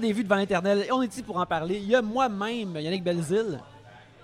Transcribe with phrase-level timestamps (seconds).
[0.00, 1.76] Des vues devant l'Internet et on est ici pour en parler.
[1.76, 3.60] Il y a moi-même, Yannick Belzil.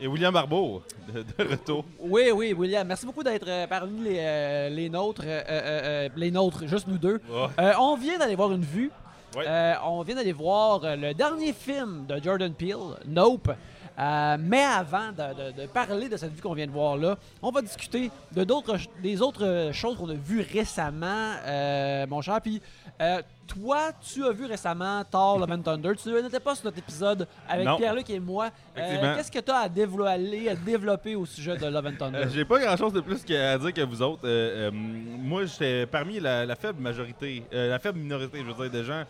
[0.01, 0.83] Et William Barbeau,
[1.13, 1.85] de, de retour.
[1.99, 2.87] Oui, oui, William.
[2.87, 5.23] Merci beaucoup d'être euh, parmi les, euh, les nôtres.
[5.27, 7.21] euh, les nôtres, juste nous deux.
[7.79, 8.91] On vient d'aller voir une vue.
[9.37, 9.45] Ouais.
[9.85, 13.51] On vient d'aller voir le dernier film de Jordan Peele, Nope.
[13.99, 17.17] Euh, mais avant de, de- de parler de cette vue qu'on vient de voir là,
[17.41, 22.41] on va discuter de d'autres, des autres choses qu'on a vues récemment, euh, mon cher.
[22.43, 22.61] Puis,
[23.01, 25.93] euh, toi, tu as vu récemment Thor Love and Thunder.
[26.03, 27.77] Tu n'étais pas sur notre épisode avec Non.
[27.77, 28.51] Pierre-Luc et moi.
[28.77, 29.17] Euh.
[29.17, 32.19] Qu'est-ce que tu as à dévoiler, à développer au sujet de Love and Thunder?
[32.19, 34.23] Euh, J'ai pas grand chose de plus à dire que vous autres.
[34.25, 38.69] Euh, euh, moi, j'étais parmi la, la faible majorité, euh, la faible minorité, je veux
[38.69, 39.05] dire, de gens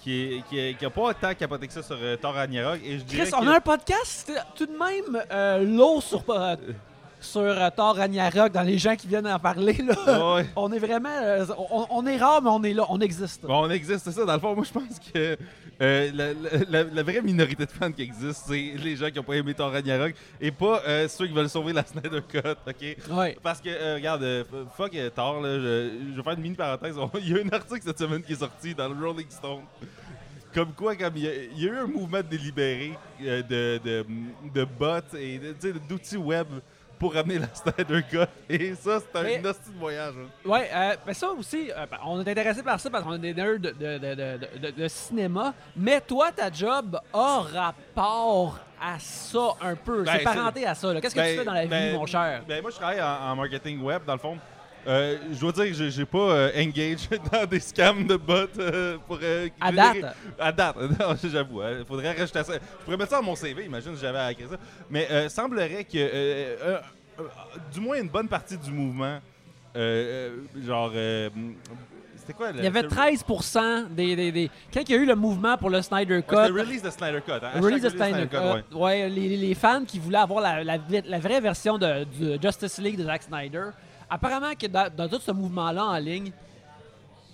[0.00, 2.80] qui, qui, qui a pas tant capoté que ça sur euh, Thor Ragnarok.
[2.84, 6.22] Et je dirais Chris, que- on a un podcast, tout de même euh, lourd sur,
[6.28, 6.56] euh,
[7.20, 9.74] sur euh, Thor Ragnarok, dans les gens qui viennent en parler.
[9.74, 10.34] Là.
[10.36, 10.46] Ouais.
[10.56, 11.08] On est vraiment.
[11.10, 13.42] euh, on, on est rare, mais on est là, on existe.
[13.44, 14.24] Bon, on existe, c'est ça.
[14.24, 15.36] Dans le fond, moi, je pense que
[15.80, 19.18] euh, la, la- la- la vraie minorité de fans qui existe, c'est les gens qui
[19.18, 22.38] ont pas aimé Thor Ragnarok et pas euh, ceux qui veulent sauver la Snyder Cut,
[22.66, 22.96] OK?
[23.16, 23.36] Ouais.
[23.42, 24.44] Parce que, euh, regarde, euh,
[24.76, 26.96] fuck euh, Thor, là, je, je vais faire une mini parenthèse.
[27.22, 29.60] Il y a un article cette semaine qui est sorti dans le Rolling Stone.
[30.54, 34.06] Comme quoi, comme il y, a, il y a eu un mouvement délibéré de, de,
[34.54, 35.38] de bots et
[35.88, 36.46] d'outils web
[36.98, 38.26] pour ramener la Snyder Cut.
[38.48, 40.14] Et ça, c'est un hostie de voyage.
[40.18, 40.48] hein.
[40.48, 43.18] Ouais, euh, ben ça aussi, euh, ben, on est intéressé par ça parce qu'on est
[43.18, 45.54] des nerds de, de- de- de- cinéma.
[45.76, 50.02] Mais toi, ta job a rapport à ça un peu.
[50.02, 50.92] Ben, c'est parenté à ça.
[51.00, 52.42] Qu'est-ce que Ben, tu fais dans la vie, ben, mon cher?
[52.46, 54.38] Ben, moi, je travaille en, en marketing web, dans le fond.
[54.88, 58.96] Euh, je dois dire que j'ai- pas euh, engage dans des scams de bots euh,
[59.06, 59.18] pour.
[59.22, 59.96] euh, À date?
[60.38, 60.76] À date,
[61.24, 61.60] j'avoue.
[61.78, 62.54] Il faudrait rajouter ça.
[62.54, 64.56] Je pourrais mettre ça dans mon CV, imagine si j'avais à écrire ça.
[64.88, 66.78] Mais euh, semblerait que,
[67.72, 69.18] du moins, une bonne partie du mouvement,
[69.76, 70.36] euh, euh,
[70.66, 70.90] genre.
[70.94, 71.28] euh,
[72.16, 73.24] c'était quoi le- Il y avait le- 13
[73.90, 76.36] des, des, des- Quand il y a eu le mouvement pour le Snyder Ouais, Cut,
[76.46, 77.32] c'était release de Snyder Cut.
[77.42, 77.60] Hein?
[77.60, 78.74] Release Hashtag the Snyder Cut.
[78.76, 78.82] ouais.
[78.82, 82.78] ouais, les, les fans qui voulaient avoir la, la, la vraie version de, du Justice
[82.78, 83.66] League de Zack Snyder.
[84.10, 86.32] Apparemment que dans, tout ce mouvement-là en ligne,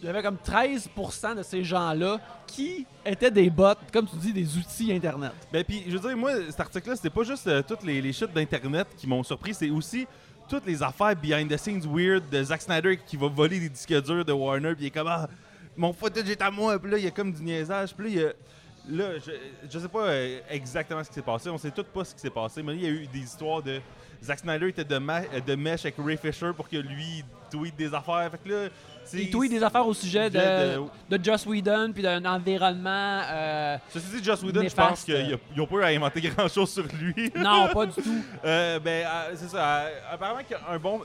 [0.02, 4.32] il y avait comme 13% de ces gens-là qui étaient des bots, comme tu dis,
[4.32, 5.32] des outils Internet.
[5.52, 8.02] Ben puis je veux dire moi cet article là c'était pas juste euh, toutes les,
[8.02, 10.06] les chutes d'internet qui m'ont surpris, c'est aussi
[10.48, 14.02] toutes les affaires behind the scenes weird de Zack Snyder qui va voler des disques
[14.02, 15.28] durs de Warner puis il est comme ah
[15.76, 18.32] mon footage est à moi puis là il y a comme du niaisage puis là
[18.88, 19.32] là je,
[19.70, 22.20] je sais pas euh, exactement ce qui s'est passé, on sait tout pas ce qui
[22.20, 23.80] s'est passé mais il y a eu des histoires de
[24.24, 27.76] Zack Snyder était de, euh, de mesh avec Ray Fisher pour que lui il tweet
[27.76, 28.68] des affaires fait que là
[29.12, 33.20] Ils tweetent des affaires au sujet de, de- de Joss Whedon puis d'un environnement.
[33.30, 36.84] euh, Ceci dit, Joss Whedon, je pense qu'ils n'ont pas eu à inventer grand-chose sur
[37.00, 37.30] lui.
[37.36, 38.24] non, pas du tout.
[38.44, 39.86] Euh, ben, c'est ça.
[40.10, 41.02] apparemment qu'un bon.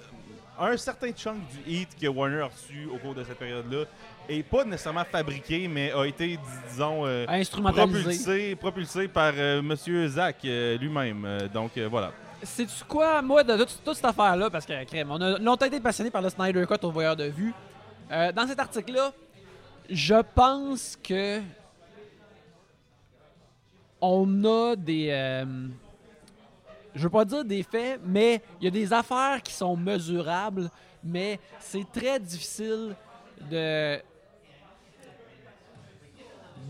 [0.61, 3.85] Un certain chunk du hit que Warner a reçu au cours de cette période-là
[4.27, 6.37] est pas nécessairement fabriqué, mais a été, dis-
[6.69, 8.01] disons, euh, Instrumentalisé.
[8.03, 11.25] propulsé, propulsé par euh, Monsieur Zach euh, lui-même.
[11.53, 12.11] Donc voilà.
[12.41, 15.79] Sais-tu quoi, moi, de toute, toute cette affaire-là, parce que, crème, on a longtemps été
[15.79, 17.53] passionné par le Snyder Cut au voyeur de vue.
[18.11, 19.11] Euh, dans cet article-là,
[19.89, 21.41] je pense que
[24.01, 25.09] on a des.
[25.11, 25.67] euh,
[26.95, 30.69] je veux pas dire des faits, mais il y a des affaires qui sont mesurables,
[31.03, 32.95] mais c'est très difficile
[33.49, 34.01] de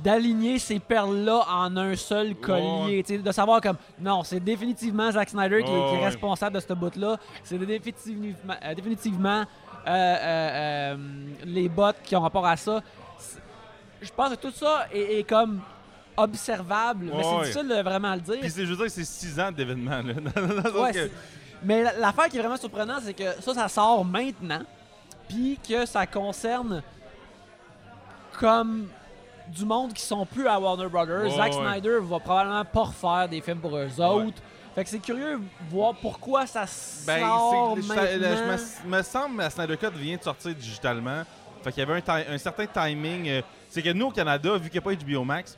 [0.04, 5.62] d'aligner ces perles-là en un seul collier, de savoir comme non, c'est définitivement Zack Snyder
[5.64, 6.06] qui, est- qui est Ouais, ouais.
[6.06, 9.44] responsable de ce bout-là, c'est définitivement, euh, définitivement
[9.88, 10.98] euh, euh,
[11.46, 12.82] les bots qui ont rapport à ça.
[14.02, 15.60] Je pense que tout ça est, est comme
[16.16, 17.40] observable, mais c'est ouais.
[17.46, 18.40] difficile de vraiment le dire.
[18.40, 21.10] Puis c'est- je veux dire, c'est six ans Ouais, que-
[21.64, 24.62] mais la- l'affaire qui est vraiment surprenante, c'est que ça, ça sort maintenant,
[25.28, 26.82] puis que ça concerne
[28.40, 28.88] comme
[29.50, 31.29] du monde qui sont plus à Warner Brothers.
[31.32, 31.72] Zack ouais.
[31.72, 34.41] Snyder va probablement pas refaire des films pour eux autres.
[34.76, 36.66] Fait que c'est curieux de voir pourquoi ça
[37.06, 38.58] Ben, sort maintenant.
[38.84, 41.23] je me, semble que la Snyder Cut vient de sortir digitalement.
[41.64, 43.28] Fait qu'il y avait un, certain timing.
[43.28, 45.58] euh, c'est que nous, au Canada, vu qu'il n'y a pas HBO Max,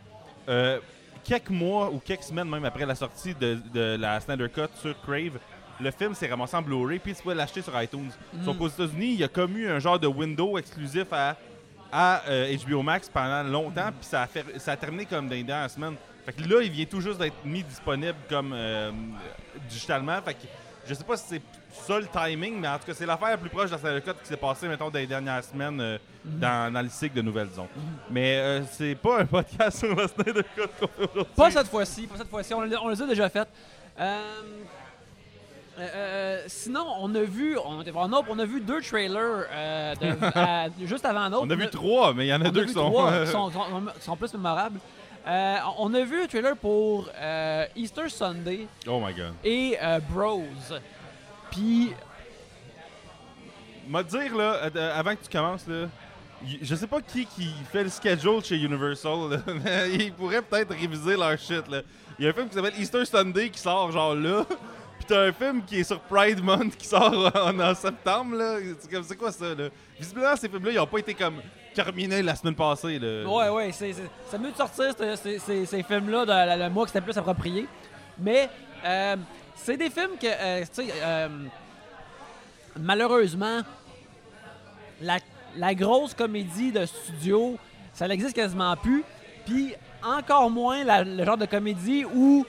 [0.49, 0.79] euh,
[1.23, 4.99] quelques mois ou quelques semaines même après la sortie de, de la Snyder Cut sur
[5.01, 5.37] Crave,
[5.81, 8.11] le film s'est ramassé en Blu-ray puis tu peux l'acheter sur iTunes.
[8.33, 8.45] Mm.
[8.45, 11.35] Sauf qu'aux États-Unis, il y a comme eu un genre de window exclusif à,
[11.91, 15.69] à euh, HBO Max pendant longtemps, puis ça, a fait- terminé comme dans les dernières
[15.69, 15.95] semaines.
[16.25, 18.91] Fait que là, il vient tout juste d'être mis disponible comme euh,
[19.67, 20.21] digitalement.
[20.21, 20.39] Fait que
[20.87, 21.41] je sais pas si c'est
[21.85, 24.11] ça le timing, mais en tout cas, c'est l'affaire la plus proche de la Cut
[24.21, 27.67] qui s'est passée, mettons, dans les dernières semaines euh, dans, dans de Nouvelles Zones.
[28.09, 31.23] Mais euh, c'est pas un podcast sur la Cut qu'on fait.
[31.35, 32.53] Pas cette fois-ci, pas cette fois-ci.
[32.53, 33.49] On, on les a déjà faites.
[33.99, 34.21] Euh,
[35.79, 41.05] Euh, euh, sinon, on a vu, on a vu deux trailers euh, de- à- juste
[41.05, 41.43] avant Nope.
[41.45, 42.89] On a vu trois, mais il y en a on deux qui sont.
[42.89, 43.63] trois qui sont, sont-
[43.99, 44.79] sont plus mémorables.
[45.25, 47.07] Euh, on a vu un trailer pour
[47.75, 49.33] Easter Sunday oh my god.
[49.43, 49.77] et
[50.09, 50.43] Bros.
[51.51, 51.93] Puis,
[53.87, 55.87] M'a dire, là, avant que tu commences, là,
[56.61, 60.71] je sais pas qui qui fait le schedule chez Universal, là, mais ils pourraient peut-être
[60.71, 61.67] réviser leur shit.
[61.67, 61.81] Là.
[62.17, 64.43] Il y a un film qui s'appelle Easter Sunday qui sort genre là.
[65.11, 68.37] T'as un film qui est sur Pride Month qui sort en, septembre.
[68.37, 68.55] là.
[68.79, 69.47] C'est C'est quoi ça?
[69.99, 71.41] Visiblement, ces films-là, ils ont pas été comme
[71.73, 72.97] terminés la semaine passée.
[72.97, 73.25] Là.
[73.29, 76.93] ouais, ouais, c'est c'est- c'est mieux de sortir ce- ces, films-là dans le, mois qui
[76.93, 77.67] c'était plus approprié.
[78.17, 78.49] Mais,
[78.85, 79.17] euh,
[79.53, 81.27] c'est des films que, euh, tu sais, euh,
[82.79, 83.59] malheureusement,
[85.01, 87.57] la, grosse comédie de studio,
[87.93, 89.03] ça n'existe quasiment plus.
[89.45, 92.45] Puis encore moins le genre de comédie où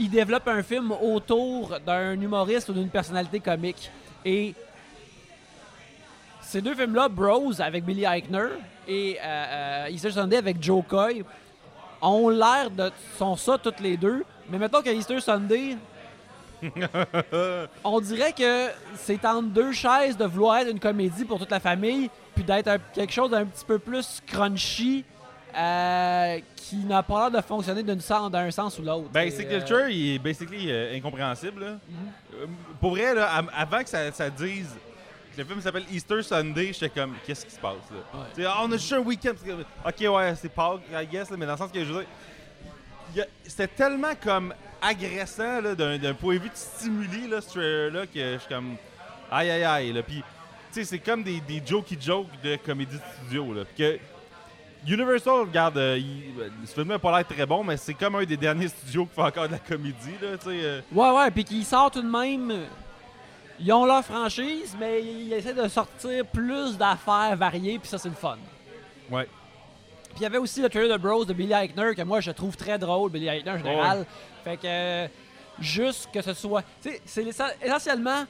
[0.00, 3.90] ils développent un film autour d'un humoriste ou d'une personnalité comique.
[4.24, 4.54] Et
[6.40, 8.48] ces deux films-là, Bros avec Billy Eichner
[8.88, 11.22] et euh, euh, Easter Sunday avec Joe Coy,
[12.00, 14.24] ont l'air de sont ça toutes les deux.
[14.48, 15.76] Mais mettons que Easter Sunday,
[17.84, 21.60] on dirait que c'est entre deux chaises de vouloir être une comédie pour toute la
[21.60, 25.04] famille, puis d'être quelque chose d'un petit peu plus crunchy,
[25.56, 29.08] euh, qui n'a pas l'air de fonctionner sens- d'un sens ou l'autre.
[29.12, 31.64] Ben, Signature, euh, il est basically euh, incompréhensible.
[31.64, 31.70] là.
[31.88, 32.48] Mhm.
[32.80, 34.70] Pour vrai, là, avant que ça, ça dise
[35.34, 38.20] que le film s'appelle Easter Sunday, j'étais comme, qu'est-ce qui se passe là?
[38.38, 38.46] Ouais.
[38.62, 39.32] On a juste un week-end.
[39.44, 42.06] C'est Ok, ouais, c'est Pâques, I guess, là, mais dans le sens que je veux
[43.44, 48.38] c'était tellement comme agressant d'un, point de vue de stimuli, là, ce trailer-là, que je
[48.38, 48.76] suis comme,
[49.30, 49.92] aïe aïe aïe.
[49.92, 50.02] Là.
[50.02, 50.22] Puis,
[50.72, 53.52] tu sais, c'est comme des, des jokey jokes de comédie de studio.
[53.52, 53.62] Là.
[53.76, 53.98] Que
[54.86, 58.24] Universal, regarde, euh, il- ce film n'a pas l'air très bon, mais c'est comme un
[58.24, 60.14] des derniers studios qui fait encore de la comédie.
[60.20, 60.80] Là, tu sais, euh.
[60.92, 62.52] Ouais, ouais, puis qui sortent tout de même.
[63.58, 68.08] Ils ont leur franchise, mais ils essaient de sortir plus d'affaires variées, puis ça, c'est
[68.08, 68.38] le fun.
[69.10, 69.24] Ouais.
[70.04, 72.30] Puis il y avait aussi le trailer de Bros de Billy Eichner, que moi, je
[72.30, 74.06] trouve très drôle, Billy Eichner en général.
[74.44, 75.06] Fait que, euh,
[75.58, 76.62] juste que ce soit.
[76.82, 78.24] Tu sais, c'est l'essa- essentiellement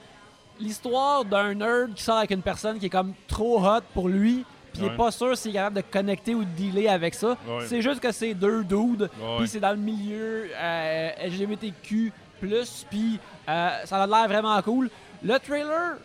[0.58, 4.44] l'histoire d'un nerd qui sort avec une personne qui est comme trop hot pour lui,
[4.72, 4.94] puis il Ouais.
[4.94, 7.36] est pas sûr s'il est capable de connecter ou de dealer avec ça.
[7.46, 7.64] Ouais.
[7.66, 9.08] C'est juste que c'est deux dudes,
[9.38, 13.18] puis c'est dans le milieu euh, LGBTQ+, puis
[13.48, 14.88] euh, ça a l'air vraiment cool.
[15.22, 15.96] Le trailer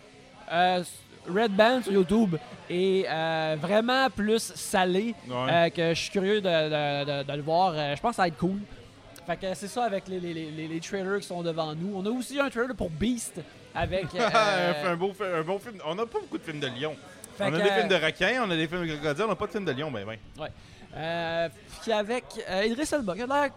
[0.52, 0.84] euh,
[1.28, 2.36] Red Band sur YouTube
[2.70, 5.16] est euh, vraiment plus salé
[5.74, 7.74] que je suis curieux de, de- de- de le voir.
[7.96, 8.60] Je pense que ça va être cool.
[9.26, 11.94] Fait que c'est ça avec les, les- les- les trailers qui sont devant nous.
[11.96, 13.42] On a aussi un trailer pour Beast
[13.74, 14.06] avec.
[14.20, 15.82] euh, un, beau, un film.
[15.86, 16.96] On n'a pas beaucoup de films de lions.
[17.40, 19.46] On a des films de requins, on a des films de crocodiles, on n'a pas
[19.48, 20.48] de films de lions, ben ben.
[20.96, 21.50] euh,
[21.82, 23.50] puis avec euh, Idris Elba qui a l'air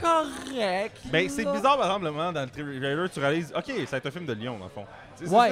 [0.00, 0.96] correct.
[1.06, 1.52] Ben, c'est là.
[1.52, 4.10] bizarre, par exemple, le moment dans le trailer, tu réalises, ok, ça va être un
[4.10, 4.84] film de lion, dans le fond.
[5.16, 5.50] C'est- Ouais.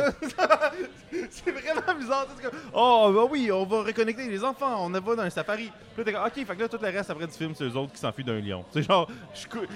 [1.31, 2.27] c'est vraiment bizarre.
[2.37, 5.73] c'est comme, oh, bah oui, on va reconnecter les enfants, on va dans un safari.
[5.95, 7.65] Puis là, t'es comme, ok, fait que là, tout le reste après du film, c'est
[7.65, 8.65] eux autres qui s'enfuient d'un lion.
[8.73, 9.09] C'est genre,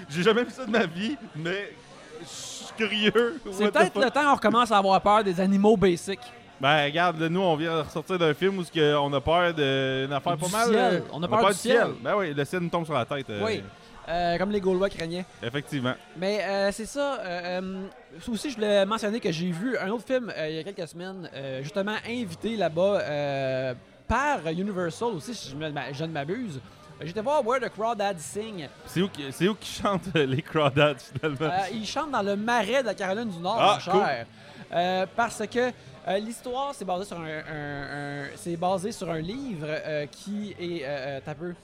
[0.09, 1.73] j'ai jamais vu ça de ma vie, mais
[2.21, 3.41] je suis curieux.
[3.51, 6.21] C'est What peut-être le temps qu'on recommence à avoir peur des animaux basiques.
[6.61, 10.37] Ben, regarde, nous, on vient de ressortir d'un film où on a peur d'une affaire
[10.37, 10.69] Du pas mal.
[10.69, 10.77] ciel.
[10.95, 11.87] euh, On a peur du ciel.
[12.03, 13.31] Ben oui, le ciel nous tombe sur la tête.
[13.31, 13.63] euh, Oui.
[14.09, 15.25] Euh, comme les Gaulois craignaient.
[15.43, 15.95] Effectivement.
[16.17, 17.19] Mais euh, c'est ça.
[17.21, 17.83] euh,
[18.29, 21.31] aussi, je voulais mentionner que j'ai vu un autre film il y a quelques semaines,
[21.63, 23.75] justement invité là-bas
[24.09, 26.61] par Universal aussi, si je, ne m'abuse.
[27.03, 28.69] J'étais voir Where the Crawdads Sing.
[28.85, 31.47] C'est où, qui- c'est où qui chantent les crawdads, finalement?
[31.55, 35.07] Euh, il chante dans le marais de la Caroline du Nord, Ah, mon cher.
[35.17, 35.71] Parce que
[36.09, 40.83] euh, l'histoire, c'est basé sur un, c'est basé sur un livre euh, qui est.
[40.83, 41.55] Euh, euh, t'as peu.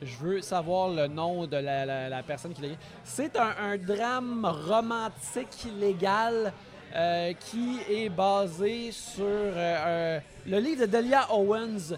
[0.00, 2.68] Je veux savoir le nom de la, personne qui l'a.
[3.04, 6.52] C'est un, un drame romantique illégal
[6.94, 11.94] euh, qui est basé sur le livre de Delia Owens,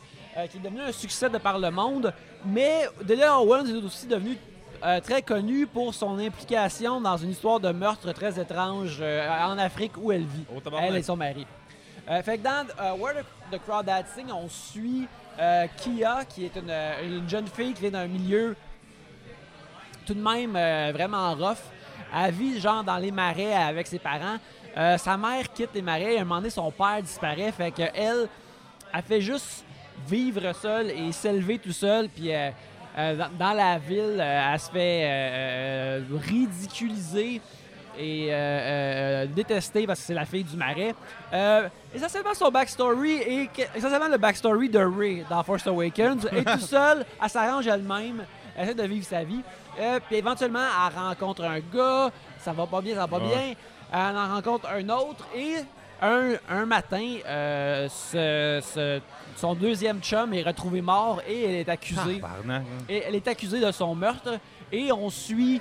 [0.50, 2.12] qui est devenu un succès de par le monde.
[2.44, 4.36] Mais Delia Owens est aussi devenue
[4.84, 9.56] euh, très connue pour son implication dans une histoire de meurtre très étrange euh, en
[9.56, 10.44] Afrique où elle vit.
[10.54, 10.60] Oh.
[10.78, 11.46] Elle et son mari.
[12.10, 12.66] Euh, fait que dans
[12.98, 15.08] Where the, the Crawdads Sing, on suit
[15.78, 16.70] Kia, qui est une,
[17.02, 18.54] une jeune fille qui vient d'un milieu
[20.04, 20.52] tout de même
[20.92, 21.64] vraiment rough.
[22.14, 24.36] Elle vit genre dans les marais avec ses parents.
[24.98, 26.18] Sa mère quitte les marais.
[26.18, 27.50] À un moment donné, son père disparaît.
[27.52, 28.28] Fait que elle,
[28.92, 29.64] elle fait juste
[30.06, 32.10] vivre seule et s'élever tout seul.
[32.10, 32.30] Puis
[32.98, 37.40] euh, dans, dans la ville, euh, elle se fait euh, ridiculiser
[37.96, 40.94] et euh, euh, détester parce que c'est la fille du marais.
[41.32, 46.26] Euh, essentiellement, son backstory et essentiellement le backstory de Ray dans Force Awakens.
[46.32, 48.24] Elle est tout seule, elle s'arrange elle-même,
[48.56, 49.40] elle essaie de vivre sa vie.
[50.06, 53.28] Puis éventuellement, elle rencontre un gars, ça va pas bien, ça va pas Ouais.
[53.28, 53.54] bien.
[53.92, 55.56] Elle en rencontre un autre et
[56.04, 59.00] un, un matin, euh, ce- ce-
[59.36, 62.20] son deuxième chum est retrouvé mort et elle est accusée.
[62.20, 62.84] Tabarnak, hein.
[62.88, 64.38] Et elle est accusée de son meurtre
[64.70, 65.60] et on suit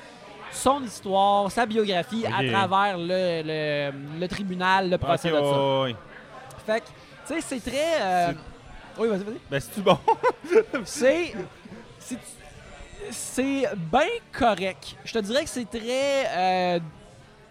[0.51, 5.51] son histoire, sa biographie à travers le, le- le tribunal, le procès Ok, de ça.
[5.51, 5.95] ouais, ouais.
[6.65, 8.01] Fait que, tu sais, c'est très.
[8.01, 8.33] euh,
[8.99, 9.39] Oui, vas-y, vas-y.
[9.49, 9.97] Ben, c'est-tu bon?
[10.85, 11.33] C'est.
[11.99, 12.17] c'est-
[13.11, 14.95] C'est bien correct.
[15.03, 16.25] Je te dirais que c'est très.
[16.29, 16.79] euh,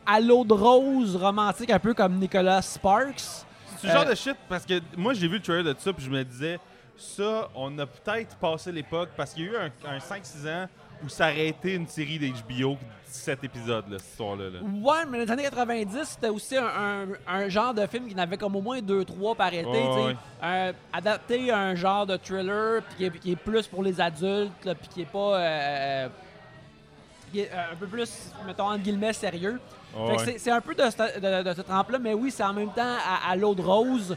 [0.07, 3.45] à l'eau de rose romantique, un peu comme Nicolas Sparks.
[3.79, 5.93] C'est le genre Euh, de shit parce que moi j'ai vu le trailer de ça
[5.93, 6.59] puis je me disais
[6.97, 10.69] ça on a peut-être passé l'époque parce qu'il y a eu un, un 5-6 ans
[11.05, 12.77] où ça aurait été une série d'HBO
[13.09, 14.45] 17 épisodes là, cette histoire-là.
[14.51, 14.59] là.
[14.63, 18.15] Ouais, mais dans les années 90, c'était aussi un, un- un genre de film qui
[18.15, 19.65] n'avait comme au moins 2-3 par été.
[19.65, 20.05] Sais.
[20.05, 20.17] ouais.
[20.41, 24.01] Un- adapté à un genre de thriller puis qui est, qui est plus pour les
[24.01, 25.19] adultes, puis qui est pas.
[25.19, 26.09] euh, euh,
[27.41, 29.61] un peu plus, mettons, entre guillemets, sérieux.
[29.97, 30.39] Ouais.
[30.39, 32.97] c'est- un peu de, ce- de, de ce trempe-là, mais oui, c'est en même temps
[33.07, 34.17] à, à l'eau de rose.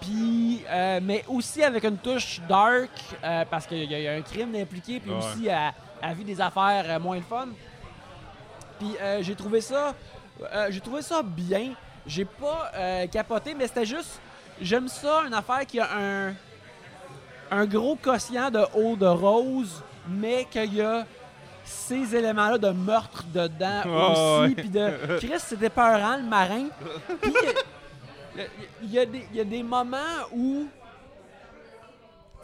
[0.00, 2.90] Puis, euh, mais aussi avec une touche dark,
[3.24, 5.16] euh, parce qu'il y, a- il y a un crime impliqué, puis Ouais.
[5.18, 7.48] aussi à, à vie des affaires euh, moins le fun.
[8.78, 9.94] Puis euh, j'ai trouvé ça,
[10.52, 11.72] euh, j'ai trouvé ça bien.
[12.06, 14.20] J'ai pas euh, capoté, mais c'était juste,
[14.60, 16.34] j'aime ça, une affaire qui a un,
[17.50, 21.04] un gros quotient de haut de rose, mais qu'il y a
[21.66, 24.54] ces éléments-là de meurtre dedans Ah, aussi.
[24.54, 26.68] Puis de Chris, c'était peurant, le marin.
[27.20, 27.32] Puis
[28.82, 29.96] il y a- y, des- il y a des moments
[30.32, 30.66] où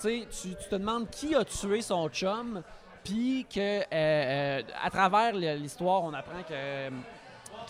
[0.01, 2.63] tu tu te demandes qui a tué son chum,
[3.05, 6.89] puis que euh, euh, à travers l'histoire, on apprend que,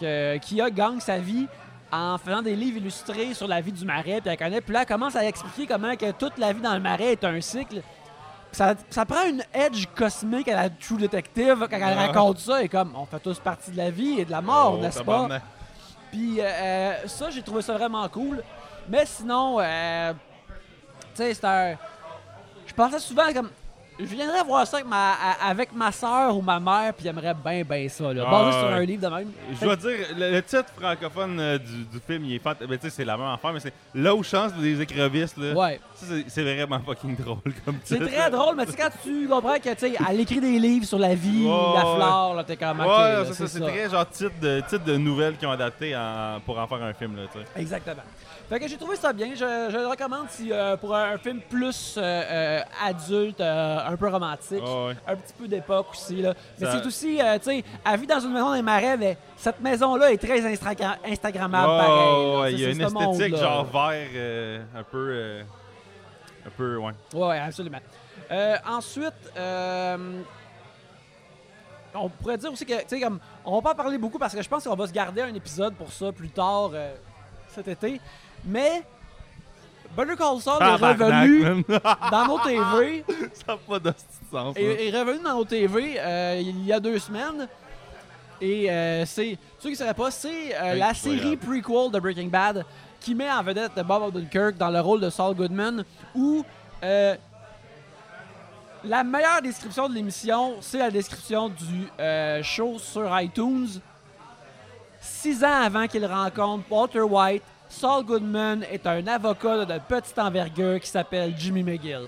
[0.01, 1.47] que Kia gagne sa vie
[1.91, 4.61] en faisant des livres illustrés sur la vie du marais, puis elle connaît.
[4.63, 7.25] Puis là, elle commence à expliquer comment que toute la vie dans le marais est
[7.25, 7.83] un cycle.
[8.53, 12.07] Ça, ça prend une edge cosmique à la True Detective quand elle Ah.
[12.07, 14.75] raconte ça et comme on fait tous partie de la vie et de la mort,
[14.79, 15.29] Oh, n'est-ce pas?
[16.11, 18.43] Puis euh, euh, ça, j'ai trouvé ça vraiment cool.
[18.89, 21.77] Mais sinon, euh, tu sais, c'est un.
[22.67, 23.49] Je pensais souvent comme.
[23.99, 25.13] Je viendrais voir ça avec ma,
[25.45, 28.13] avec ma soeur ou ma mère, puis j'aimerais bien, bien ça.
[28.13, 28.25] Là.
[28.27, 29.31] Ah, Basé sur un livre de même.
[29.59, 32.53] Je dois dire, le, le titre francophone euh, du, du film, il est fant...
[32.59, 35.53] ben, tu sais, c'est la même affaire, mais c'est Là où chance des écrevisses, là.
[35.53, 35.81] Ouais.
[35.95, 38.11] Ça, c'est- c'est vraiment fucking drôle comme C'est titre.
[38.11, 40.87] très drôle, mais tu sais, quand tu comprends que, tu sais, elle écrit des livres
[40.87, 44.09] sur la vie, la flore, là, t'es comme, ok, Ouais, ça, c'est c'est très genre
[44.09, 47.23] titre de, titre de nouvelles qu'ils ont adapté en- pour en faire un film, là,
[47.33, 47.61] tu sais.
[47.61, 48.03] Exactement.
[48.53, 49.29] Fait que j'ai trouvé ça bien.
[49.31, 49.37] Je,
[49.71, 53.97] je le recommande si, euh, pour un, un film plus euh, euh, adulte, euh, un
[53.97, 54.63] peu romantique.
[54.63, 56.17] Ah un petit peu d'époque aussi.
[56.21, 56.35] Là.
[56.61, 59.17] Mais Ça- c'est aussi, euh, tu sais, elle vit dans une maison des marais, mais
[59.39, 62.43] cette maison-là est très Instagra- Instagrammable pareil.
[62.43, 62.51] là.
[62.51, 65.41] il y a une esthétique genre vert, un peu.
[66.45, 66.93] un peu, ouais.
[67.15, 67.81] Ouais, absolument.
[68.69, 70.21] Ensuite, euh,
[71.95, 74.35] on pourrait dire aussi que, tu sais, comme, on va pas en parler beaucoup parce
[74.35, 76.73] que je pense qu'on va se garder un épisode pour ça plus tard
[77.49, 77.99] cet été.
[78.45, 78.83] Mais
[79.97, 81.65] Better Call Saul est revenu
[82.11, 83.05] dans nos TV.
[83.35, 83.93] ça n'a pas de
[84.31, 84.57] sens.
[84.57, 84.83] est, là.
[84.83, 87.47] est revenu dans nos TV euh, il y a deux semaines.
[88.41, 92.27] Et euh, c'est, ceux qui ne sauraient pas, c'est euh, la série prequel de Breaking
[92.29, 92.65] Bad
[93.01, 95.85] qui met en vedette Bob Odenkirk dans le rôle de Saul Goodman
[96.15, 96.45] où
[98.85, 101.89] la meilleure description de l'émission, c'est la description du
[102.43, 103.69] show sur iTunes.
[105.01, 110.79] Six ans avant qu'il rencontre Walter White, Saul Goodman est un avocat de petite envergure
[110.81, 112.07] qui s'appelle Jimmy McGill.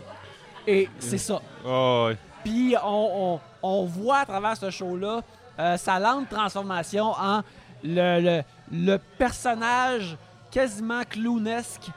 [0.67, 1.41] Et c'est ça.
[1.65, 2.17] Ouais.
[2.45, 5.23] Puis on, on- on voit à travers ce show-là
[5.59, 7.41] euh, sa lente transformation en
[7.83, 8.43] le, le-
[8.73, 10.17] le personnage
[10.51, 11.89] quasiment clownesque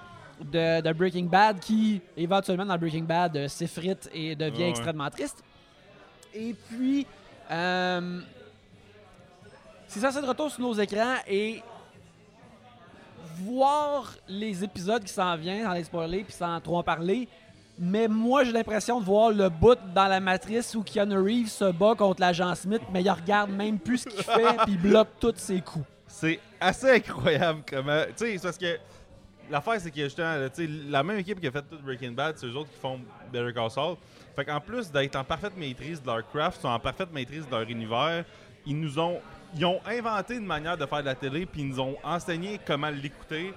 [0.42, 4.70] de, de Breaking Bad qui, éventuellement, dans Breaking Bad, euh, s'effrite et devient ouais.
[4.70, 5.44] extrêmement triste.
[6.34, 7.06] Et puis,
[7.52, 8.20] euh,
[9.88, 11.62] c'est ça, c'est de retour sur nos écrans et
[13.44, 17.28] voir les épisodes qui s'en viennent, sans les spoiler puis sans trop en parler.
[17.80, 21.72] Mais moi, j'ai l'impression de voir le bout dans la matrice où Keanu Reeves se
[21.72, 25.10] bat contre l'agent Smith, mais il regarde même plus ce qu'il fait puis il bloque
[25.20, 25.86] tous ses coups.
[26.08, 28.04] C'est assez incroyable comment.
[28.06, 28.78] Tu sais, c'est parce que.
[29.50, 32.12] L'affaire, c'est que justement, là, tu sais, la même équipe qui a fait tout Breaking
[32.12, 33.00] Bad, c'est eux autres qui font
[33.32, 33.96] Better Call Saul.
[34.36, 37.52] Fait qu'en plus d'être en parfaite maîtrise de leur craft, sont en parfaite maîtrise de
[37.52, 38.26] leur univers.
[38.66, 39.22] Ils nous ont.
[39.56, 42.60] Ils ont inventé une manière de faire de la télé, puis ils nous ont enseigné
[42.66, 43.54] comment l'écouter.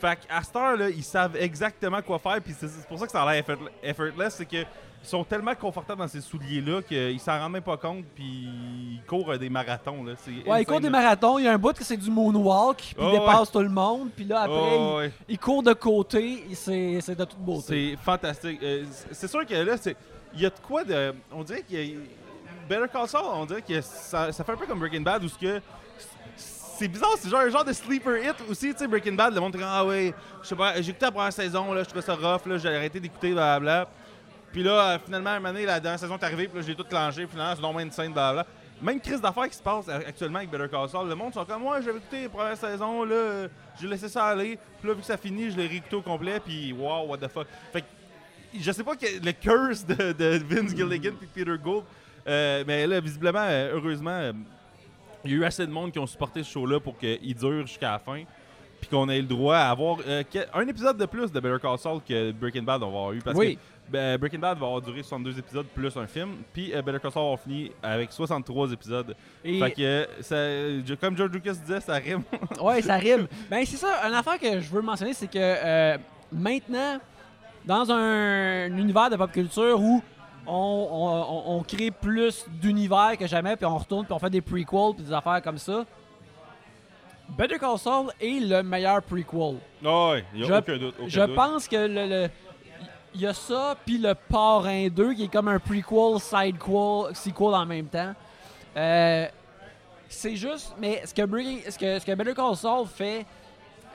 [0.00, 3.22] Fait qu'à cette heure-là, ils savent exactement quoi faire, puis c'est pour ça que ça
[3.22, 4.64] a l'air effort- effortless, c'est que
[5.00, 9.02] ils sont tellement confortables dans ces souliers-là qu'ils s'en rendent même pas compte, puis ils
[9.06, 10.02] courent des marathons.
[10.04, 10.12] Là.
[10.12, 12.76] Ouais, il insane, court des marathons, il y a un bout que c'est du moonwalk,
[12.78, 15.12] puis il Oh, dépasse tout le monde, puis là, après, Oh, il, ouais.
[15.28, 17.96] il court de côté, et c'est de toute beauté.
[17.96, 18.60] C'est fantastique.
[18.62, 19.96] Euh, c'est- sûr que là, c'est-
[20.34, 21.14] il y a de quoi de.
[21.32, 21.98] On dirait qu'il y a.
[22.68, 25.38] Better Call Saul, on dirait que ça, fait un peu comme Breaking Bad où ce
[25.38, 25.60] que
[26.36, 29.40] c'est bizarre, c'est genre un genre de sleeper hit aussi, tu sais, Breaking Bad, le
[29.40, 32.58] monde dit ah ouais, j'ai écouté la première saison, là, je trouvais ça rough, là,
[32.58, 33.88] j'ai arrêté d'écouter, blablabla.
[34.52, 36.64] Puis là, euh, finalement, à un moment donné, la dernière saison est arrivée, puis là,
[36.66, 38.46] j'ai tout clenché, finalement, c'est normalement une scène, blablabla.
[38.80, 41.44] Même crise d'affaires qui se passe euh, actuellement avec Better Call Saul, le monde sont
[41.44, 43.48] comme moi, j'avais écouté la première saison, là,
[43.80, 46.38] j'ai laissé ça aller, puis là, vu que ça finit, je l'ai réécouté au complet,
[46.38, 47.48] puis wow, what the fuck.
[47.72, 47.86] Fait que,
[48.56, 51.84] je sais pas que le curse de, de Vince Gilligan puis Peter Gould,
[52.28, 54.32] euh, mais là, visiblement, euh, heureusement, euh,
[55.24, 57.66] il y a eu assez de monde qui ont supporté ce show-là pour qu'il dure
[57.66, 58.22] jusqu'à la fin.
[58.80, 60.22] Puis qu'on ait le droit à avoir euh,
[60.54, 63.18] un épisode de plus de Better Call Saul que Breaking Bad va avoir eu.
[63.18, 63.56] Parce Oui.
[63.56, 66.36] que ben, Breaking Bad va avoir duré 62 épisodes plus un film.
[66.52, 69.16] Puis euh, Better Call Saul va finir avec 63 épisodes.
[69.44, 72.22] Et- Fait que, ça- comme George Lucas disait, ça rime.
[72.62, 73.26] Ouais, ça rime.
[73.50, 75.98] Ben, c'est ça, une affaire que je veux mentionner, c'est que euh,
[76.30, 77.00] maintenant,
[77.64, 80.00] dans un, univers de pop culture où
[80.48, 84.30] on, on- on- on crée plus d'univers que jamais, puis on retourne, puis on fait
[84.30, 85.84] des prequels, puis des affaires comme ça,
[87.36, 89.56] Better Call Saul est le meilleur prequel.
[89.84, 90.94] Ouais, il y a Je- aucun doute.
[90.98, 91.34] aucun Je doute.
[91.34, 92.06] pense que le.
[92.06, 92.30] le-
[93.14, 97.54] il y a ça, puis le Parrain 2, qui est comme un prequel, sidequel, sequel
[97.54, 98.12] en même temps.
[98.76, 99.26] Euh,
[100.08, 103.26] c'est juste, mais ce que, Breaking- ce que, ce que Better Call Saul fait,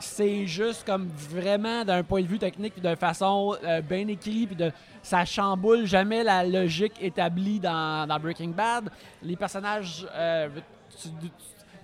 [0.03, 4.45] c'est juste comme vraiment d'un point de vue technique, puis de façon euh, bien écrit,
[4.47, 8.89] puis de ça chamboule jamais la logique établie dans, dans Breaking Bad.
[9.21, 10.49] Les personnages, euh,
[11.01, 11.31] tu- tu-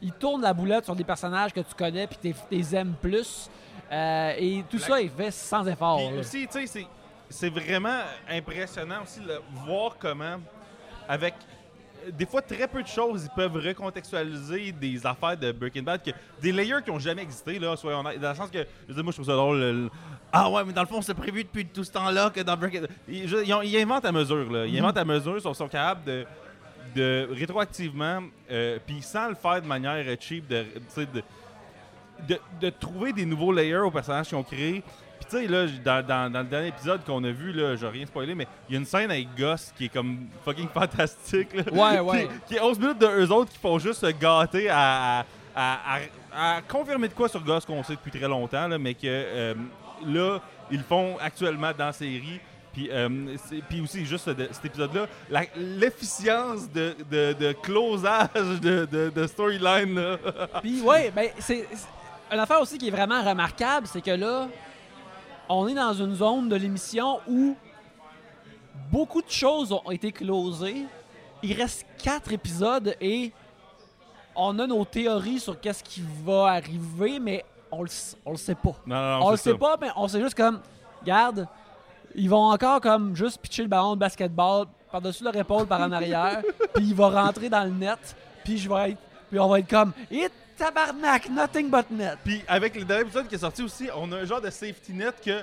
[0.02, 3.50] ils tournent la boulette sur des personnages que tu connais, puis tu les aimes plus.
[3.92, 5.98] Euh, et tout La- ça est fait sans effort.
[6.10, 6.86] Puis aussi, tu sais,
[7.30, 8.00] c'est- vraiment
[8.30, 10.38] impressionnant aussi de voir comment,
[11.08, 11.34] avec
[12.12, 16.12] des fois très peu de choses, ils peuvent recontextualiser des affaires de Breaking Bad, que,
[16.42, 19.04] des layers qui ont jamais existé, là, soyons honnêtes, dans le sens que, je dire,
[19.04, 19.60] moi, je trouve ça drôle.
[19.60, 19.90] le- le-
[20.32, 22.82] ah ouais, mais dans le fond, c'est prévu depuis tout ce temps-là que dans Breaking
[22.82, 22.90] Bad.
[23.08, 24.66] Ils, ils ont- ils inventent à mesure, là.
[24.66, 24.80] Ils Mhm.
[24.80, 26.26] inventent à mesure, ils sont, sont capables de
[26.96, 31.22] de rétroactivement, euh, puis sans le faire de manière cheap, de, tu sais, de,
[32.28, 34.82] de, de trouver des nouveaux layers aux personnages qu'ils ont créés.
[35.30, 37.76] Puis tu sais, là, j- dans, dans- dans le dernier épisode qu'on a vu, là,
[37.76, 40.28] je vais rien spoiler, mais il y a une scène avec Gus qui est comme
[40.44, 41.50] fucking fantastique.
[41.54, 41.64] là.
[41.72, 42.28] Ouais, ouais.
[42.28, 45.26] Qui, qui est 11 minutes de eux autres qui font juste se gâter à, à,
[45.56, 46.00] à-
[46.34, 49.00] à- à confirmer de quoi sur Gus qu'on sait depuis très longtemps, là, mais que
[49.06, 49.54] euh,
[50.06, 50.40] là,
[50.72, 52.40] ils font actuellement dans la série.
[52.72, 53.10] Puis, euh,
[53.68, 55.08] puis aussi, juste de- cet épisode-là,
[55.56, 58.30] l'efficience de, de, de closage
[58.62, 60.18] de, de, storyline.
[60.62, 61.68] Puis ouais, ben c'est-
[62.32, 64.48] une affaire aussi qui est vraiment remarquable, c'est que là,
[65.50, 67.56] on est dans une zone de l'émission où
[68.92, 70.86] beaucoup de choses ont été closées.
[71.42, 73.32] Il reste quatre épisodes et
[74.36, 77.90] on a nos théories sur qu'est-ce qui va arriver, mais on le,
[78.26, 78.76] on le sait pas.
[78.86, 79.58] Non, non, non, on le sait ça.
[79.58, 80.60] pas, mais on sait juste comme,
[81.04, 81.48] garde,
[82.16, 85.92] ils vont encore comme juste pitcher le ballon de basketball par-dessus leur épaule par en
[85.92, 86.42] arrière,
[86.74, 89.70] puis il va rentrer dans le net, puis je vais être, puis on va être
[89.70, 90.28] comme, et
[90.60, 92.18] tabarnak, nothing but net.
[92.24, 94.94] Puis avec le dernier épisode qui est sorti aussi, on a un genre de safety
[94.94, 95.42] net que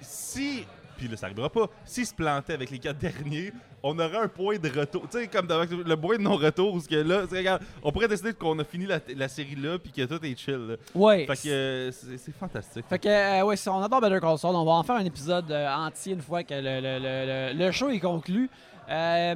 [0.00, 0.64] si.
[0.96, 1.66] Puis là, ça arrivera pas.
[1.84, 5.08] S'il se plantait avec les quatre derniers, on aurait un point de retour.
[5.10, 8.06] Tu sais, comme dans le point de non-retour, où ce que là, regarde, on pourrait
[8.06, 10.54] décider qu'on a fini la, la série là, puis que tout est chill.
[10.68, 10.74] là.
[10.94, 11.26] Ouais.
[11.26, 12.84] Fait que euh, c'est, fantastique.
[12.88, 15.04] Fait que, euh, ouais, si on adore Better Call Saul, on va en faire un
[15.04, 18.48] épisode euh, entier une fois que le, le- le- le- le show est conclu.
[18.88, 19.34] Euh,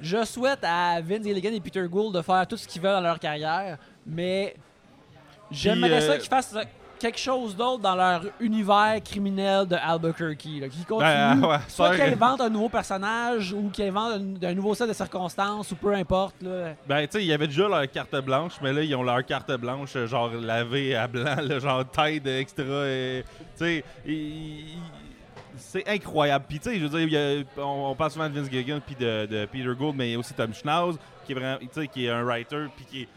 [0.00, 3.00] je souhaite à Vince Gilligan et Peter Gould de faire tout ce qu'ils veulent dans
[3.00, 4.54] leur carrière, mais
[5.50, 6.62] j'aimerais euh, ça qu'ils fassent euh,
[6.98, 10.44] quelque chose d'autre dans leur univers criminel de Albuquerque.
[10.60, 14.22] là, qu'ils continuent, Ben, ouais, soit faire- qu'ils inventent un nouveau personnage ou qu'ils inventent
[14.42, 16.36] un, un nouveau set de circonstances ou peu importe.
[16.40, 16.74] Là.
[16.88, 19.24] Ben, tu sais, il y avait déjà leur carte blanche, mais là, ils ont leur
[19.26, 22.86] carte blanche, euh, genre lavée à blanc, là, genre Tide extra.
[22.86, 23.24] et-
[23.58, 23.84] Tu sais,
[25.58, 26.44] c'est incroyable.
[26.48, 27.18] Puis, tu sais, je veux dire,
[27.58, 30.12] a- on, on parle souvent de Vince Gilligan puis de, de Peter Gould, mais il
[30.12, 32.84] y a aussi Tom Schnauz, qui est, vraiment, tu sais, qui est un writer, puis
[32.84, 33.08] qui est,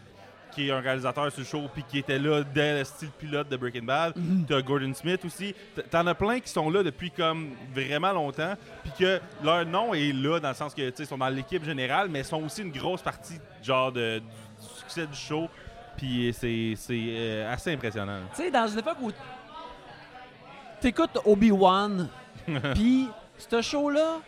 [0.60, 3.48] qui est un réalisateur sur le show, puis qui était là dès le style pilote
[3.48, 4.14] de Breaking Bad.
[4.46, 5.54] T'as Gordon Smith aussi.
[5.90, 10.12] T'en as plein qui sont là depuis comme vraiment longtemps, puis que leur nom est
[10.12, 12.62] là dans le sens que, tu sais, ils sont dans l'équipe générale, mais sont aussi
[12.62, 15.48] une grosse partie, genre, de, du, du succès du show.
[15.96, 18.20] Puis c'est c'est, euh, assez impressionnant.
[18.34, 19.10] Tu sais, dans une époque où
[20.80, 22.08] t'écoutes Obi-Wan,
[22.74, 24.20] puis ce show-là,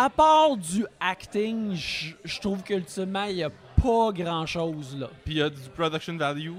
[0.00, 5.08] à part du acting, je trouve qu'ultimement, il n'y a pas grand-chose là.
[5.24, 6.52] Puis il y a du production value.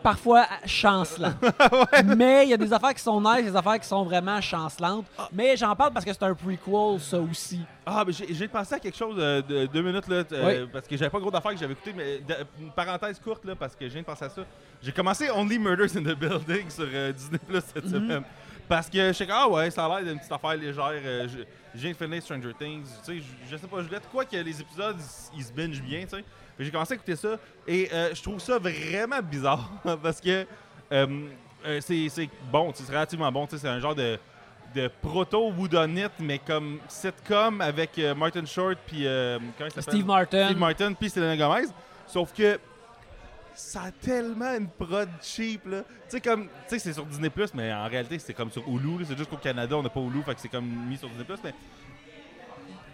[0.00, 1.32] Parfois chancelant.
[2.16, 5.04] Mais il y a des affaires qui sont nice, des affaires qui sont vraiment chancelantes.
[5.32, 7.60] Mais j'en parle parce que c'est un prequel, ça aussi.
[7.84, 10.68] Ah, mais j'ai pensé à quelque chose euh, de deux minutes, là, euh, Oui.
[10.72, 13.56] parce que j'avais pas gros d'affaires que j'avais écouté, mais de- une parenthèse courte, là,
[13.56, 14.42] parce que je viens de penser à ça.
[14.80, 17.90] J'ai commencé Only Murders in the Building sur euh, Disney Plus cette Mhm.
[17.90, 18.22] semaine.
[18.68, 20.84] Parce que je sais que, ah ouais, ça a l'air d'une petite affaire légère.
[21.04, 21.44] euh, je-
[21.78, 22.84] j'ai fini Stranger Things.
[23.04, 24.96] Tu sais, je, je sais pas, je voulais de quoi que les épisodes
[25.34, 26.24] ils, ils se bingent bien, tu sais.
[26.58, 29.70] J'ai commencé à écouter ça et euh, je trouve ça vraiment bizarre
[30.02, 30.44] parce que
[30.92, 31.06] euh,
[31.66, 33.46] euh, c'est bon, c'est relativement bon.
[33.46, 34.18] tu sais, C'est un genre de,
[34.74, 39.06] de proto-Woodonite, mais comme sitcom avec Martin Short puis?
[39.78, 40.46] Steve Martin.
[40.46, 41.68] Steve Martin puis Selena Gomez.
[42.06, 42.58] Sauf que
[43.58, 45.82] ça a tellement une prod cheap là.
[45.82, 49.04] Tu sais comme tu sais c'est sur Disney mais en réalité c'est comme sur Hulu,
[49.04, 51.26] c'est juste qu'au Canada on n'a pas Hulu fait que c'est comme mis sur Disney
[51.42, 51.54] mais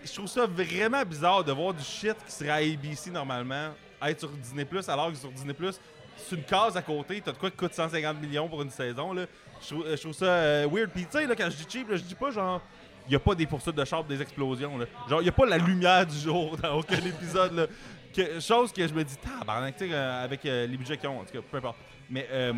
[0.02, 3.70] je trouve ça vraiment bizarre de voir du shit qui serait à ABC normalement
[4.02, 5.78] être sur Disney Plus alors que sur Disney Plus
[6.16, 9.12] c'est une case à côté, t'as de quoi qui coûte 150 millions pour une saison
[9.12, 9.26] là.
[9.60, 10.90] Je trouve, ça euh, weird.
[10.90, 12.62] Puis tu sais là quand je dis cheap, là, je dis pas genre
[13.06, 14.86] il y a pas des poursuites de char, des explosions là.
[15.08, 17.66] Genre il y a pas la lumière du jour dans aucun épisode là.
[18.14, 21.08] Que- chose que je me dis tabarnak, tu sais euh, avec euh, les budgets qu'ils
[21.08, 21.76] ont en tout cas peu importe.
[22.10, 22.52] Mais euh,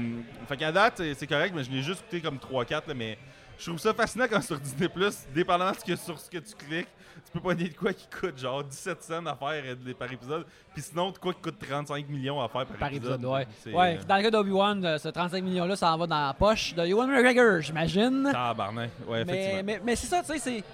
[0.49, 2.95] fait qu'à date c'est- c'est correct mais je l'ai juste écouté comme 3 4 là
[2.95, 3.16] mais
[3.59, 6.37] je trouve ça fascinant quand sur Disney Plus, dépendamment de ce que, sur ce que
[6.37, 6.88] tu cliques,
[7.25, 10.12] tu peux pas dire de quoi qui coûte genre 17 cents à faire euh, par
[10.12, 13.47] épisode, puis sinon de quoi qui coûte 35 millions à faire par, Par épisode, ouais.
[13.73, 16.83] Ouais, dans le cas d'Obi-Wan, ce 35 millions-là, ça en va dans la poche de
[16.85, 18.29] Ewan McGregor, j'imagine.
[18.31, 19.62] Tabarnak, ouais, Mais, effectivement.
[19.64, 20.64] mais, mais c'est ça, tu sais, c'est.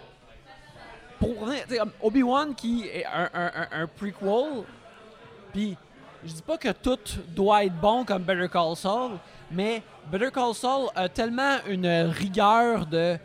[1.22, 4.64] Pour revenir, Obi-Wan qui est un, un, un, un prequel,
[5.52, 5.76] puis
[6.24, 9.12] je dis pas que tout doit être bon comme Better Call Saul,
[9.48, 13.16] mais Better Call Saul a tellement une rigueur de.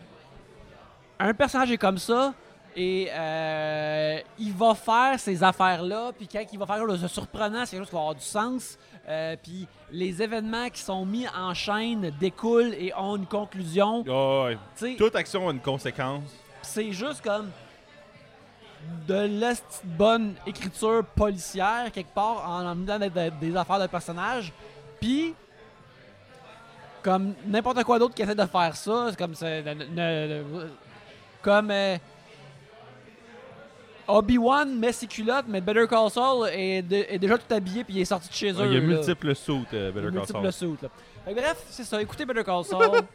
[1.19, 2.35] Un personnage est comme ça,
[2.75, 7.71] et euh, il va faire ces affaires-là, puis quand il va faire le surprenant, c'est
[7.71, 8.77] quelque chose qui va avoir du sens.
[9.09, 14.03] Euh, puis les événements qui sont mis en chaîne découlent et ont une conclusion.
[14.03, 14.57] Ouais.
[14.75, 16.21] Sais, Toute action a une conséquence.
[16.61, 17.49] c'est juste comme
[19.07, 24.51] de la petite bonne écriture policière quelque part en emmenant des, affaires de personnages.
[24.99, 25.33] Puis
[27.03, 29.63] comme n'importe quoi d'autre qui essaie de faire ça, comme c'est
[31.41, 31.97] comme euh,
[34.07, 37.95] Obi-Wan met ses culottes, mais Better Call Saul est, de- est déjà tout habillé puis
[37.95, 38.65] il est sorti de chez eux.
[38.65, 40.53] il y a multiples sauts, euh, Better Call Multiples Saul.
[40.53, 40.89] suits, là.
[41.25, 42.01] Fait que bref, c'est ça.
[42.01, 43.01] Écoutez Better Call Saul.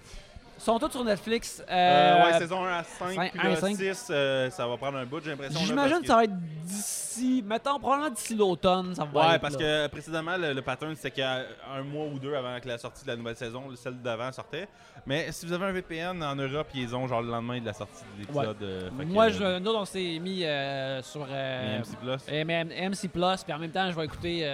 [0.65, 1.61] Sont tous sur Netflix.
[1.69, 3.77] Euh, Euh, ouais, saison 1 à 5, cinq- puis un à là, cinq.
[3.77, 5.59] 6, euh, ça va prendre un bout, j'ai l'impression.
[5.61, 9.55] J'imagine que ça va être d'ici, mettons, probablement d'ici l'automne, ça va Ouais, être, parce
[9.59, 9.61] là.
[9.61, 13.11] que précédemment, le, le pattern, c'était qu'un mois ou deux avant que la sortie de
[13.11, 14.69] la nouvelle saison, celle d'avant sortait.
[15.05, 17.73] Mais si vous avez un VPN en Europe, ils ont genre le lendemain de la
[17.73, 18.57] sortie de l'épisode.
[18.63, 22.23] euh, que, Moi, je, nous, on s'est mis euh, sur AMC Plus.
[22.29, 24.49] M- MC Plus, puis en même temps, je vais écouter.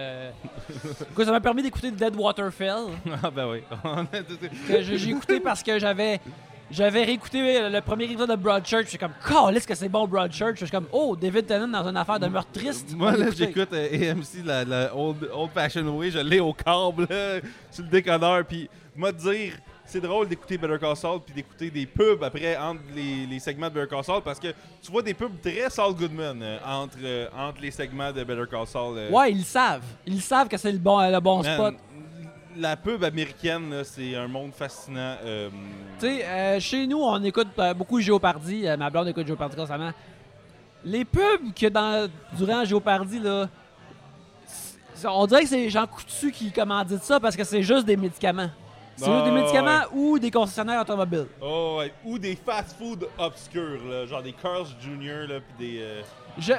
[1.10, 2.84] Écoute, ça m'a permis d'écouter Dead Waterfell,
[3.22, 3.62] ah ben oui.
[4.80, 5.97] j'ai écouté parce que j'avais.
[6.70, 9.12] J'avais réécouté le premier épisode de Broadchurch, je suis comme,
[9.54, 10.56] est-ce que c'est bon Broadchurch?
[10.60, 12.94] Je suis comme, oh, David Tennant dans une affaire de meurtre triste.
[12.94, 16.10] Moi, là, j'écoute euh, AMC, la, la old, old Fashioned Way.
[16.10, 18.44] Je l'ai au câble, là, sur le décodeur.
[18.44, 19.54] Puis, moi, dire,
[19.86, 23.70] c'est drôle d'écouter Better Call Saul puis d'écouter des pubs après entre les, les segments
[23.70, 24.48] de Better Call Saul parce que
[24.82, 28.44] tu vois des pubs très Saul Goodman euh, entre, euh, entre les segments de Better
[28.50, 28.98] Call Saul.
[28.98, 29.10] euh.
[29.10, 29.84] Ouais, ils savent.
[30.04, 31.74] Ils savent que c'est le bon, le bon Man, spot.
[32.58, 35.14] La pub américaine, c'est un monde fascinant.
[35.24, 35.48] euh,
[36.00, 38.66] Tu sais, euh, chez nous, on écoute beaucoup Géopardy.
[38.66, 39.92] Euh, ma blonde écoute Géopardy constamment.
[40.84, 43.48] Les pubs que dans durant Géopardy, là,
[45.04, 48.50] on dirait que c'est Jean Coutu qui commanditent ça parce que c'est juste des médicaments.
[48.96, 49.92] C'est Ah, juste des médicaments ouais.
[49.92, 51.26] ou des concessionnaires automobiles.
[51.40, 51.92] oh, ouais.
[52.04, 55.28] Ou des fast-food obscurs, là, genre des Carl's Jr.
[55.28, 55.78] là, des.
[55.80, 56.02] euh,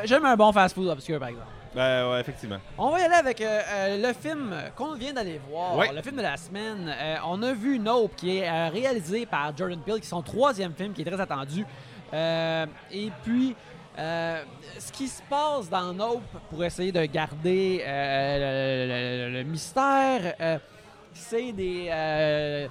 [0.05, 1.47] J'aime un bon fast-food obscur, par exemple.
[1.79, 2.57] Ben ouais, effectivement.
[2.77, 5.89] On va y aller avec euh, euh, le film qu'on vient d'aller voir, Ouais.
[5.93, 6.93] le film de la semaine.
[6.93, 10.21] Euh, on a vu Nope, qui est euh, réalisé par Jordan Peele, qui est son
[10.21, 11.65] troisième film, qui est très attendu.
[12.91, 13.55] Et puis,
[13.97, 20.59] ce qui se passe dans Nope, pour essayer de garder le, le- le mystère,
[21.13, 22.67] c'est des...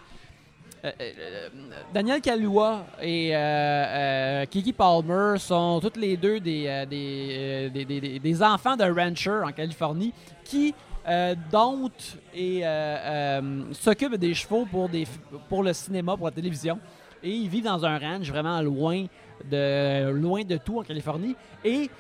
[0.85, 1.49] euh, euh, euh,
[1.93, 8.85] Daniel Kaluuya et Kiki Palmer sont toutes les deux des, des, des, des- enfants de
[8.85, 10.13] rancher en Californie
[10.45, 10.75] qui
[11.09, 15.07] euh, domptent et euh, s'occupent des chevaux pour, des,
[15.49, 16.79] pour le cinéma, pour la télévision.
[17.23, 19.07] Et ils vivent dans un ranch vraiment loin
[19.51, 21.35] de, loin de tout en Californie.
[21.65, 21.91] Et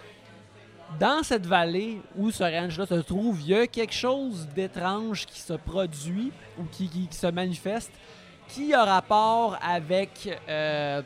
[1.00, 5.40] dans cette vallée où ce ranch-là se trouve, il y a quelque chose d'étrange qui
[5.40, 7.92] se produit ou qui- qui se manifeste
[8.48, 10.38] qui a rapport avec.
[10.48, 11.02] euh,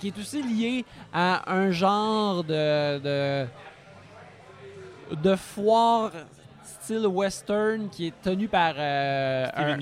[0.00, 2.98] qui est aussi lié à un genre de.
[2.98, 3.46] de,
[5.22, 6.10] de foire
[6.64, 8.74] style western qui est tenu par.
[8.76, 9.76] euh, un-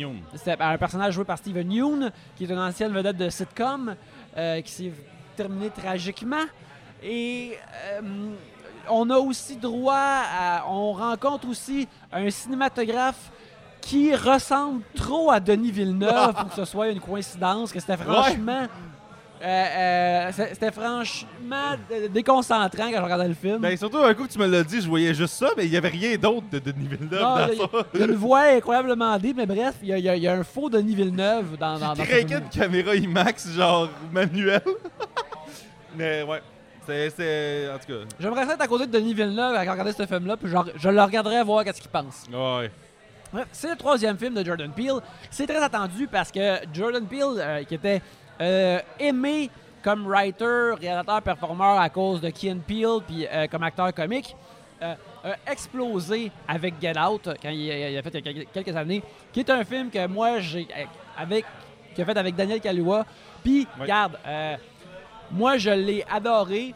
[0.61, 3.95] un personnage joué par Steven Yeun, qui est une ancienne vedette de sitcom,
[4.37, 4.93] euh, qui s'est
[5.37, 6.45] terminé tragiquement.
[7.03, 7.57] Et
[7.95, 8.01] euh,
[8.89, 10.65] on a aussi droit à.
[10.69, 13.31] On rencontre aussi un cinématographe
[13.83, 18.67] qui ressemble trop à Denis Villeneuve pour que ce soit une coïncidence, que c'était franchement.
[19.43, 21.77] euh, euh, c'était franchement
[22.11, 23.59] déconcentrant quand je regardais le film.
[23.59, 25.73] Ben, surtout, un coup que tu me l'as dit, je voyais juste ça, mais il
[25.73, 27.47] y avait rien d'autre de Denis Villeneuve Non, dans
[27.81, 27.87] ça.
[27.95, 30.45] il y a une voix incroyablement deep, mais bref, il y a, y y un
[30.45, 32.29] faux Denis Villeneuve dans, dans, dans film.
[32.31, 34.63] une caméra IMAX, genre manuel.
[35.97, 36.41] mais ouais,
[36.87, 37.11] c'est.
[37.11, 38.09] c'est- En tout cas.
[38.21, 40.89] J'aimerais ça être à côté de Denis Villeneuve à regarder ce film-là, puis genre, je
[40.89, 42.25] le regarderais voir qu'est-ce qu'il pense.
[42.33, 42.71] Ouais.
[43.33, 45.01] Bref, c'est le troisième film de Jordan Peele.
[45.31, 48.03] C'est très attendu parce que Jordan Peele, euh, qui était
[48.41, 49.51] euh, aimé
[49.83, 54.37] comme writer, réalisateur, performeur à cause de Key and Peele, puis euh, comme acteur comique,
[54.81, 54.97] a
[55.47, 59.01] explosé avec Get Out quand il, il a fait il y a quelques- années,
[59.33, 60.67] qui est un film que moi j'ai
[61.17, 61.45] avec
[61.95, 63.07] qu'il a fait avec Daniel Kaluuya.
[63.45, 64.19] Puis, regarde,
[65.31, 66.75] moi je l'ai adoré.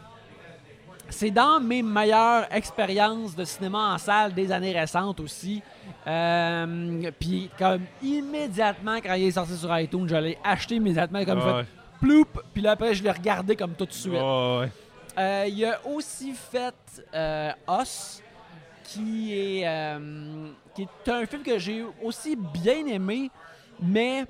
[1.09, 5.61] C'est dans mes meilleures expériences de cinéma en salle des années récentes aussi.
[6.05, 11.39] Euh, Puis comme immédiatement quand il est sorti sur iTunes, je l'ai acheté immédiatement comme
[11.39, 11.63] Ouais.
[11.63, 11.67] fait
[11.99, 12.25] ploup.
[12.53, 14.13] Puis là après je l'ai regardé comme tout de suite.
[14.13, 14.69] Ouais.
[15.17, 16.75] Euh, il a aussi fait
[17.13, 18.21] euh, Us,
[18.83, 23.31] qui est, euh, qui est un film que j'ai aussi bien aimé,
[23.81, 24.25] mais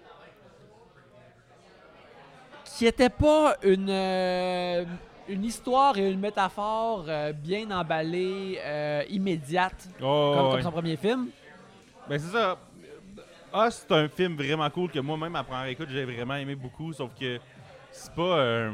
[2.78, 4.86] qui n'était pas une, euh,
[5.28, 10.52] une histoire et une métaphore euh, bien emballée, euh, immédiate, Ouais, comme, ouais.
[10.54, 11.28] comme son premier film.
[12.10, 12.58] Ben c'est ça.
[13.54, 16.94] Ah, c'est un film vraiment cool que moi-même à première écoute j'ai vraiment aimé beaucoup,
[16.94, 17.40] sauf que
[17.92, 18.74] c'est pas un.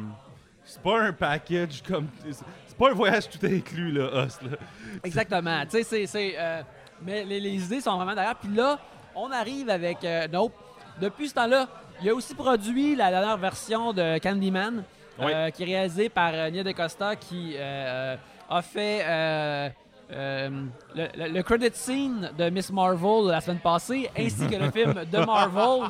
[0.66, 2.08] C'est pas un package comme.
[2.30, 4.58] C'est pas un voyage tout inclus, là, Us, là.
[5.04, 5.64] Exactement.
[5.66, 6.06] tu sais, c'est.
[6.06, 6.62] c'est, euh,
[7.02, 8.36] mais les, les idées sont vraiment derrière.
[8.36, 8.80] Puis là,
[9.16, 10.54] on arrive avec euh, Nope.
[11.02, 11.68] Depuis ce temps-là,
[12.02, 14.84] il a aussi produit la dernière version de Candyman,
[15.20, 18.16] euh, qui est réalisée par euh, Nia DaCosta, qui euh,
[18.50, 19.74] a fait
[20.14, 20.50] euh,
[20.96, 24.94] le, le- le credit scene de Miss Marvel la semaine passée, ainsi que le film
[25.12, 25.90] The Marvels,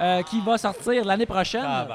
[0.00, 1.64] euh, qui va sortir l'année prochaine.
[1.64, 1.86] Hein.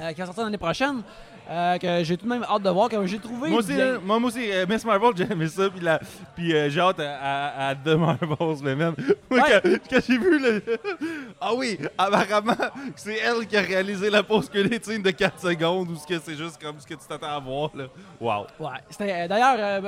[0.00, 1.02] euh, qui va sortir l'année prochaine.
[1.50, 3.94] Euh, que j'ai tout de même hâte de voir, que j'ai trouvé Moi aussi, bien.
[3.94, 5.98] hein, moi, moi aussi, euh, Miss Marvel, j'ai aimé ça, puis, la-
[6.36, 8.94] puis euh, j'ai hâte à, à, à The Marvels, mais même.
[9.30, 9.60] Moi, Ouais.
[9.62, 10.62] quand, quand j'ai vu le.
[11.40, 12.54] ah oui, apparemment,
[12.96, 16.34] c'est elle qui a réalisé la pause squelettique de 4 secondes, ou ce que c'est
[16.36, 17.84] juste comme ce que tu t'attends à voir, là.
[18.20, 18.46] Wow.
[18.58, 19.82] Ouais, c'était d'ailleurs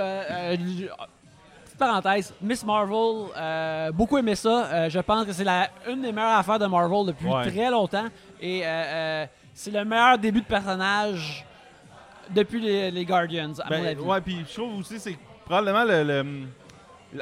[0.56, 0.88] j-
[1.64, 4.88] petite parenthèse, Miss Marvel, beaucoup aimé ça.
[4.88, 7.50] Je pense que c'est la une des meilleures affaires de Marvel depuis Ouais.
[7.50, 8.06] très longtemps
[8.40, 8.62] et
[9.54, 11.44] c'est le meilleur début de personnage
[12.34, 14.00] depuis les, les Guardians à mon Ben, avis.
[14.00, 16.02] ouais, puis je trouve aussi, c'est probablement le.
[16.04, 16.24] le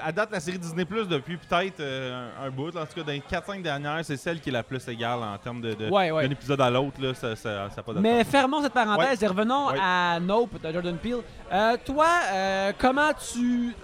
[0.03, 3.03] à date, la série Disney Plus depuis peut-être euh, un, un bout, en tout cas
[3.05, 5.89] dans les 4-5 dernières, c'est celle qui est la plus égale en termes de, de-
[5.89, 6.27] Ouais, ouais.
[6.27, 7.01] d'un épisode à l'autre.
[7.01, 10.99] Là, ça, ça, ça pas Mais fermons cette parenthèse et revenons à Nope de Jordan
[10.99, 11.23] Peele.
[11.51, 13.75] Euh, toi, euh, comment tu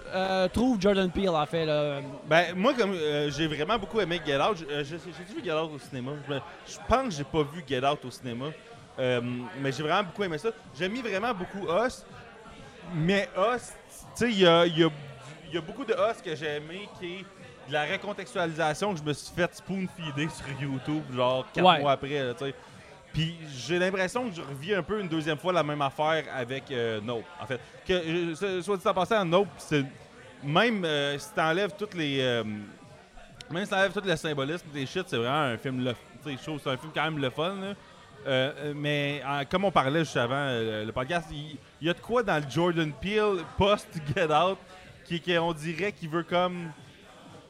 [0.53, 2.01] trouves Jordan Peele en fait là?
[2.29, 2.93] Ben, moi, comme
[3.29, 6.11] j'ai vraiment beaucoup aimé Get Out, je- j'ai-tu vu Get Out au cinéma?
[6.29, 6.33] Je,
[6.73, 8.45] je pense que j'ai pas vu Get Out au cinéma,
[8.97, 9.21] Euh,
[9.59, 10.49] mais j'ai vraiment beaucoup aimé ça.
[10.77, 12.05] J'ai mis vraiment beaucoup Us,
[12.93, 14.89] mais Us, tu sais, il y a, y a-
[15.47, 17.25] il y a beaucoup de Us que j'ai aimé qui est
[17.67, 21.79] de la recontextualisation que je me suis fait spoon-feeder sur YouTube, genre quatre Ouais.
[21.79, 22.53] mois après, tu sais.
[23.11, 26.69] Puis j'ai l'impression que je revis un peu une deuxième fois la même affaire avec
[26.71, 27.59] euh, Nope, en fait.
[27.87, 29.85] Que, euh, so- soit dit en passant, Nope, c'est
[30.43, 32.19] même euh, si t'enlèves toutes les.
[32.21, 32.43] euh,
[33.51, 35.93] même si t'enlèves tout le symbolisme des shit, c'est vraiment un film le.
[36.23, 37.73] Tu sais, je trouve c'est un film quand même le fun, là.
[38.25, 41.99] Euh, euh, mais euh, comme on parlait juste avant le podcast, il y, a de
[41.99, 44.57] quoi dans le Jordan Peele post-Get Out
[45.03, 46.71] qui, on dirait qu'il veut comme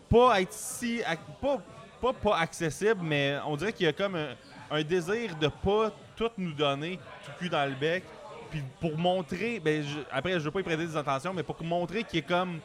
[0.09, 1.01] pas être si.
[1.41, 1.59] Pas,
[2.01, 4.17] pas, pas accessible, mais on dirait qu'il y a comme
[4.69, 8.03] un, désir de pas tout nous donner tout cul dans le bec.
[8.51, 11.61] Puis pour montrer, ben, je- après, je veux pas y prêter des intentions, mais pour
[11.63, 12.59] montrer qu'il est comme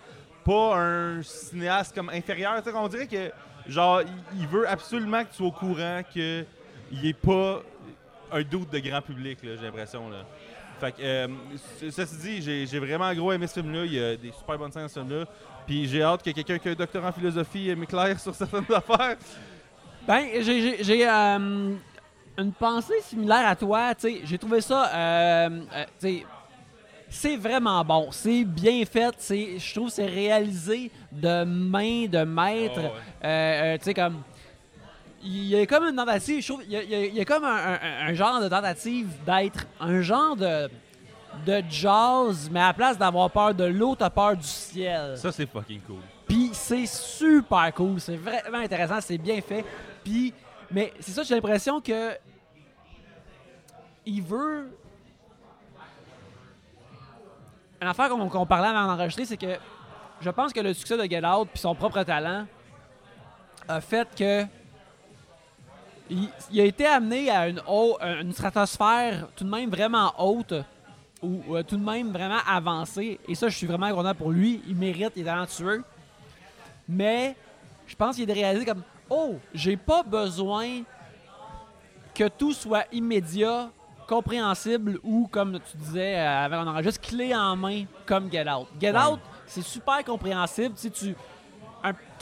[0.45, 2.61] pas un cinéaste comme inférieur.
[2.75, 3.31] On dirait que,
[3.69, 4.03] genre,
[4.35, 6.45] il veut absolument que tu sois au courant que
[6.93, 7.63] il est pas
[8.33, 10.09] un doute de grand public, j'ai l'impression.
[10.11, 10.25] Là.
[10.81, 11.29] Fait que, euh,
[11.91, 13.85] ceci dit, j'ai, j'ai vraiment gros aimé ce film-là.
[13.85, 15.25] Il y a des super bonnes scènes dans ce film-là.
[15.67, 19.17] Puis j'ai hâte que quelqu'un qui a un doctorat en philosophie m'éclaire sur certaines affaires.
[20.07, 21.75] Ben, j'ai- euh,
[22.39, 23.95] une pensée similaire à toi.
[23.95, 24.91] tu sais, J'ai trouvé ça.
[24.95, 25.61] euh,
[26.03, 26.19] euh,
[27.11, 28.09] c'est vraiment bon.
[28.11, 29.15] C'est bien fait.
[29.19, 32.75] c'est- Je trouve que c'est réalisé de main de maître.
[32.79, 32.91] Oh, ouais.
[33.25, 34.23] Euh, euh, tu sais, comme.
[35.23, 37.75] Il y a comme une tentative, je trouve, il y a, il y comme un,
[37.75, 40.71] un- un genre de tentative d'être un genre de,
[41.45, 45.19] de jazz, mais à la place d'avoir peur de l'eau, t'as peur du ciel.
[45.19, 46.01] Ça, c'est fucking cool.
[46.27, 49.63] Puis c'est super cool, c'est vraiment intéressant, c'est bien fait.
[50.03, 50.33] Puis,
[50.71, 52.17] mais c'est ça, j'ai l'impression que
[54.07, 54.71] il veut.
[57.83, 59.57] Une affaire qu'on qu'on parlait avant d'enregistrer, c'est que
[60.21, 62.47] je pense que le succès de Get Out puis son propre talent
[63.69, 64.45] a fait que
[66.11, 70.55] il, il a été amené à une, haut- une stratosphère tout de même vraiment haute
[71.23, 73.21] ou euh, tout de même vraiment avancée.
[73.29, 74.61] Et ça, je suis vraiment content pour lui.
[74.69, 75.85] Il mérite, il est talentueux.
[76.89, 77.37] Mais
[77.87, 80.83] je pense qu'il est réalisé comme Oh, j'ai pas besoin
[82.15, 83.71] que tout soit immédiat,
[84.07, 88.49] compréhensible ou, comme tu disais, euh, avant, on aura juste clé en main comme Get
[88.51, 88.69] Out.
[88.81, 88.99] Get Ouais.
[89.13, 90.75] Out, c'est super compréhensible.
[90.75, 91.15] Tu sais, tu.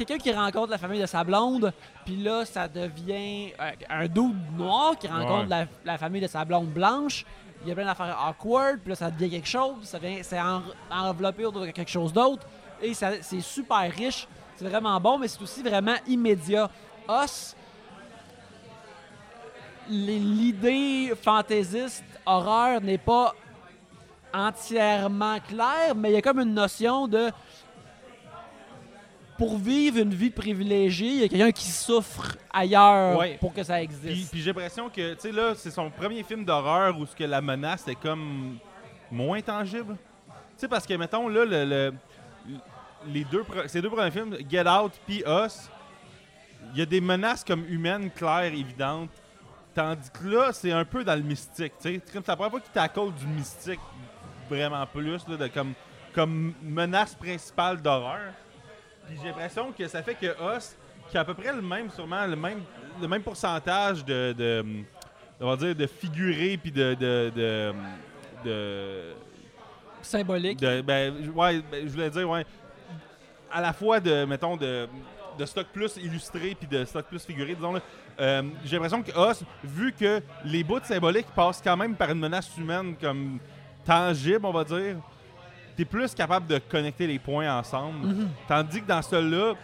[0.01, 1.73] Un- Quelqu'un qui rencontre la famille de sa blonde,
[2.05, 5.67] puis là, ça devient euh, un dude noir qui rencontre Ouais.
[5.85, 7.25] la, la famille de sa blonde blanche.
[7.63, 9.77] Il y a plein d'affaires awkward, puis là, ça devient quelque chose.
[9.83, 12.47] Ça vient, c'est en- enveloppé autour de quelque chose d'autre.
[12.81, 14.29] Et ça- c'est super riche.
[14.57, 16.71] C'est vraiment bon, mais c'est aussi vraiment immédiat.
[19.89, 23.35] L'idée fantaisiste, horreur n'est pas
[24.35, 27.31] entièrement claire, mais il y a comme une notion de
[29.39, 33.39] pour vivre une vie privilégiée, il y a quelqu'un qui souffre ailleurs Ouais.
[33.41, 34.31] pour que ça Puis, existe.
[34.33, 37.25] puis j'ai l'impression que, tu sais, là, c'est son premier film d'horreur où ce que
[37.25, 38.59] la menace est comme
[39.11, 39.97] moins tangible.
[40.27, 41.95] Tu sais, parce que, mettons, là, le, le-
[43.07, 45.71] les deux, ces deux premiers films, Get Out puis Us,
[46.75, 49.11] il y a des menaces comme humaines, claires, évidentes.
[49.75, 52.01] Tandis que là, c'est un peu dans le mystique, tu sais.
[52.05, 53.79] C'est comme la première fois qu'il t'accorde du mystique
[54.51, 55.75] vraiment plus, là, de, comme,
[56.13, 58.33] comme menace principale d'horreur.
[59.09, 60.77] Puis j'ai l'impression que ça fait que Us,
[61.11, 62.61] qui a à peu près le même, sûrement, le même,
[63.01, 64.65] le même pourcentage de, de,
[65.41, 67.73] on va dire, de figurés puis de, de, de,
[68.45, 69.13] de-
[70.03, 70.59] Symbolique.
[70.61, 72.45] de- ben, je- ouais, ben, je voulais dire, ouais,
[73.51, 74.87] à la fois de, mettons, de,
[75.39, 77.81] de stock plus illustré puis de stock plus figuré, disons, là,
[78.21, 82.19] euh, j'ai l'impression que Us, vu que les bouts symboliques passent quand même par une
[82.19, 83.39] menace humaine comme
[83.87, 84.97] tangible, on va dire,
[85.79, 88.05] t'es plus capable de connecter les points ensemble.
[88.09, 88.29] Mhm.
[88.49, 89.55] Tandis que dans celui-là,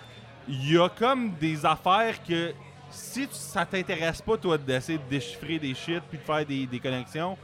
[0.48, 2.52] il y a comme des affaires que
[2.88, 6.66] si tu- ça t'intéresse pas, toi, d'essayer de déchiffrer des shit puis de faire des,
[6.66, 7.36] des connexions,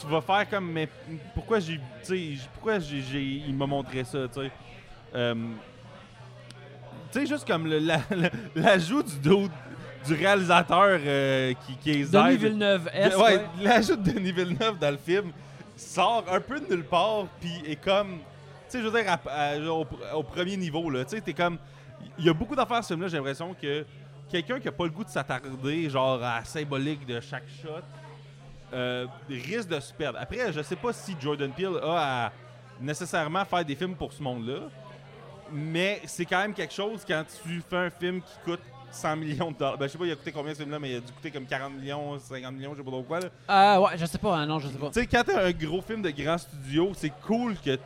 [0.00, 0.88] tu vas faire comme, mais
[1.34, 4.50] pourquoi j'ai, tu pourquoi j'ai, il m'a montré ça, tu sais?
[5.14, 5.34] Euh,
[7.12, 9.48] tu sais, juste comme le- la- la- l'ajout du
[10.06, 12.36] du réalisateur euh, qui, qui est Denis.
[12.36, 15.32] Villeneuve ouais, l'ajout de Denis Villeneuve dans le film
[15.76, 18.18] sort un peu de nulle part, puis est comme.
[18.18, 18.22] Tu
[18.68, 21.04] sais, je veux dire, à- à- au, premier niveau, là.
[21.04, 21.58] Tu sais, t'es comme.
[22.18, 23.84] Il y a beaucoup d'affaires ce film-là, j'ai l'impression que
[24.30, 27.82] quelqu'un qui a pas le goût de s'attarder, genre, à la symbolique de chaque shot,
[28.72, 30.18] euh, risque de se perdre.
[30.20, 32.32] Après, je sais pas si Jordan Peele a à
[32.80, 34.68] nécessairement faire des films pour ce monde-là,
[35.52, 38.60] mais c'est quand même quelque chose quand tu fais un film qui coûte
[38.96, 39.78] 100 millions de dollars.
[39.78, 41.30] Ben, je sais pas, il a coûté combien ce film-là, mais il a dû coûter
[41.30, 43.20] comme 40 millions, 50 millions, je sais pas trop quoi.
[43.20, 43.28] là.
[43.76, 44.88] Euh, ouais, je sais pas, hein, non, je sais pas.
[44.88, 47.80] Tu sais, quand t'as un gros film de grand studio, c'est cool que tu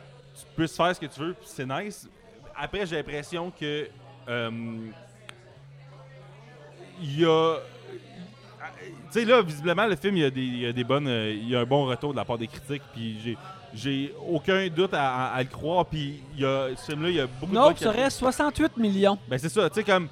[0.55, 2.07] puisses faire ce que tu veux, puis c'est nice.
[2.55, 3.87] Après, j'ai l'impression que.
[4.27, 4.51] euh,
[7.01, 7.57] Il y a.
[9.11, 11.07] Tu sais, là, visiblement, le film, il y a des, il y a des bonnes.
[11.07, 13.37] euh, il y a un bon retour de la part des critiques, puis j'ai.
[13.73, 17.15] J'ai aucun doute à, à- à le croire, puis il y a, ce film-là, il
[17.15, 18.19] y a beaucoup de bonnes serait critiques.
[18.19, 20.09] 68 millions, Ben, c'est ça, tu sais, comme.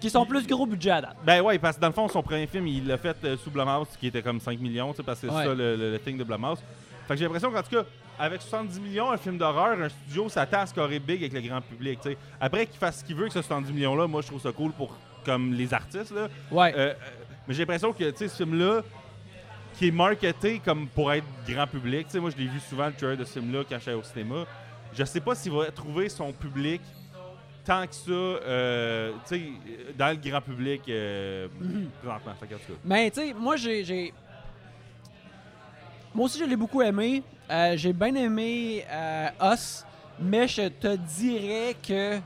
[0.00, 1.16] Qui sont plus gros budget à date.
[1.24, 3.50] Ben ouais, parce que dans le fond, son premier film, il l'a fait euh, sous
[3.50, 5.44] Blumhouse, qui était comme 5 millions, tu sais, parce que c'est Ouais.
[5.44, 6.58] ça le, le- le thing de Blumhouse.
[7.06, 7.84] Fait que j'ai l'impression qu'en tout cas,
[8.18, 11.60] avec 70 millions, un film d'horreur, un studio s'attend à scorer big avec le grand
[11.60, 12.18] public, tu sais.
[12.40, 14.72] Après qu'il fasse ce qu'il veut avec ce 70 millions-là, moi, je trouve ça cool
[14.72, 16.28] pour comme les artistes, là.
[16.50, 16.72] Ouais.
[16.76, 16.94] Euh, euh,
[17.46, 18.82] mais j'ai l'impression que, tu sais, ce film-là,
[19.78, 22.86] qui est marketé comme pour être grand public, tu sais, moi, je l'ai vu souvent,
[22.86, 24.44] le trailer de ce film-là, quand j'étais au cinéma.
[24.94, 26.80] Je sais pas s'il va trouver son public
[27.68, 29.42] tant que ça, euh, tu sais,
[29.98, 31.46] dans le grand public euh,
[32.58, 32.78] tout cas.
[32.84, 33.84] Mais tu sais, moi j'ai.
[33.84, 34.12] j'ai-
[36.14, 37.22] Moi aussi je l'ai beaucoup aimé.
[37.50, 39.84] Euh, j'ai bien aimé euh, Us,
[40.18, 42.18] mais je te dirais que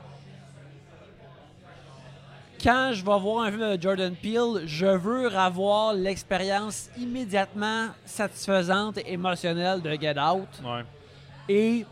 [2.63, 8.97] quand je vais voir un film de Jordan Peele, je veux avoir l'expérience immédiatement satisfaisante
[8.99, 10.47] et émotionnelle de Get Out.
[10.63, 10.83] Ouais.
[11.49, 11.85] Et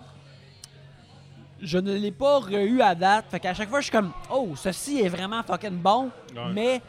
[1.61, 3.25] je ne l'ai pas eu à date.
[3.29, 6.51] Fait qu'à chaque fois, je suis comme, oh, ceci est vraiment fucking bon, Ouais.
[6.53, 6.81] mais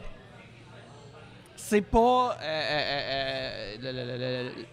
[1.55, 4.65] c'est pas euh, euh, euh, le- le- le- le-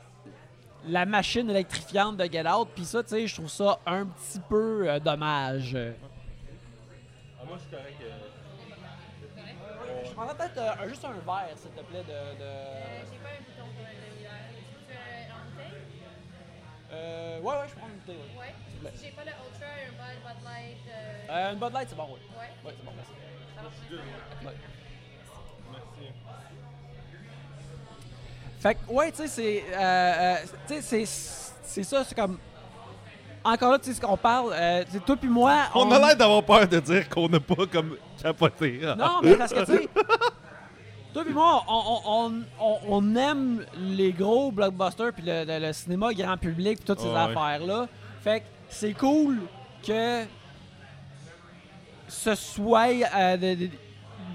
[0.87, 2.69] la machine électrifiante de Get Out.
[2.75, 5.77] Puis ça, tu sais, je trouve ça un petit peu euh, dommage.
[5.77, 7.97] Ah, moi, je suis correct.
[10.05, 12.13] Je prendrais peut-être euh, juste un verre, s'il te plaît, de.
[12.13, 14.33] Euh, J'ai pas un bouton pour le bière.
[14.51, 15.79] Est-ce que tu veux en bouteille?
[16.93, 18.17] Euh, ouais, ouais, je prends une bouteille.
[18.17, 18.41] ouais.
[18.41, 18.55] Ouais.
[18.97, 20.77] Si j'ai pas le Ultra, un Bud, Bud Light.
[20.89, 21.33] Euh...
[21.33, 22.21] Euh, une Bud Light, c'est bon, oui.
[22.39, 22.69] Ouais.
[22.71, 23.13] Ouais, c'est bon, merci.
[23.57, 24.47] Ça.
[24.47, 24.55] Ouais.
[25.73, 26.13] Merci.
[28.61, 29.65] Fait que, ouais, tu sais, c'est.
[29.73, 31.51] euh, euh, tu sais, c'est.
[31.63, 32.37] C'est ça, c'est comme.
[33.45, 35.99] encore là, tu sais ce qu'on parle, euh, tu sais, toi puis moi, On a
[36.01, 38.81] l'air d'avoir peur de dire qu'on n'a pas comme capoté.
[38.99, 39.89] Non, mais parce que, tu sais,
[41.15, 46.13] toi puis moi, on, on, on, aime les gros blockbusters puis le, le- le cinéma
[46.13, 47.87] grand public puis toutes ces affaires-là.
[48.23, 49.41] Fait que c'est cool
[49.87, 50.25] que
[52.09, 52.89] ce soit...
[53.15, 53.71] euh, de- de-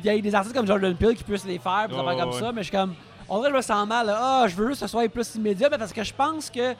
[0.03, 2.17] il y ait des artistes comme Jordan Peele qui puissent les faire, puis des Ouais,
[2.17, 2.93] comme ça, mais je suis comme...
[3.27, 4.07] On dirait que je me sens mal.
[4.15, 6.75] Ah, je veux juste que ce soit plus immédiat, mais parce que je pense que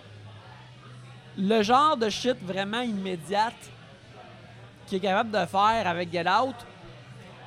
[1.38, 3.56] le genre de shit vraiment immédiate
[4.86, 6.56] qu'il est capable de faire avec Get Out,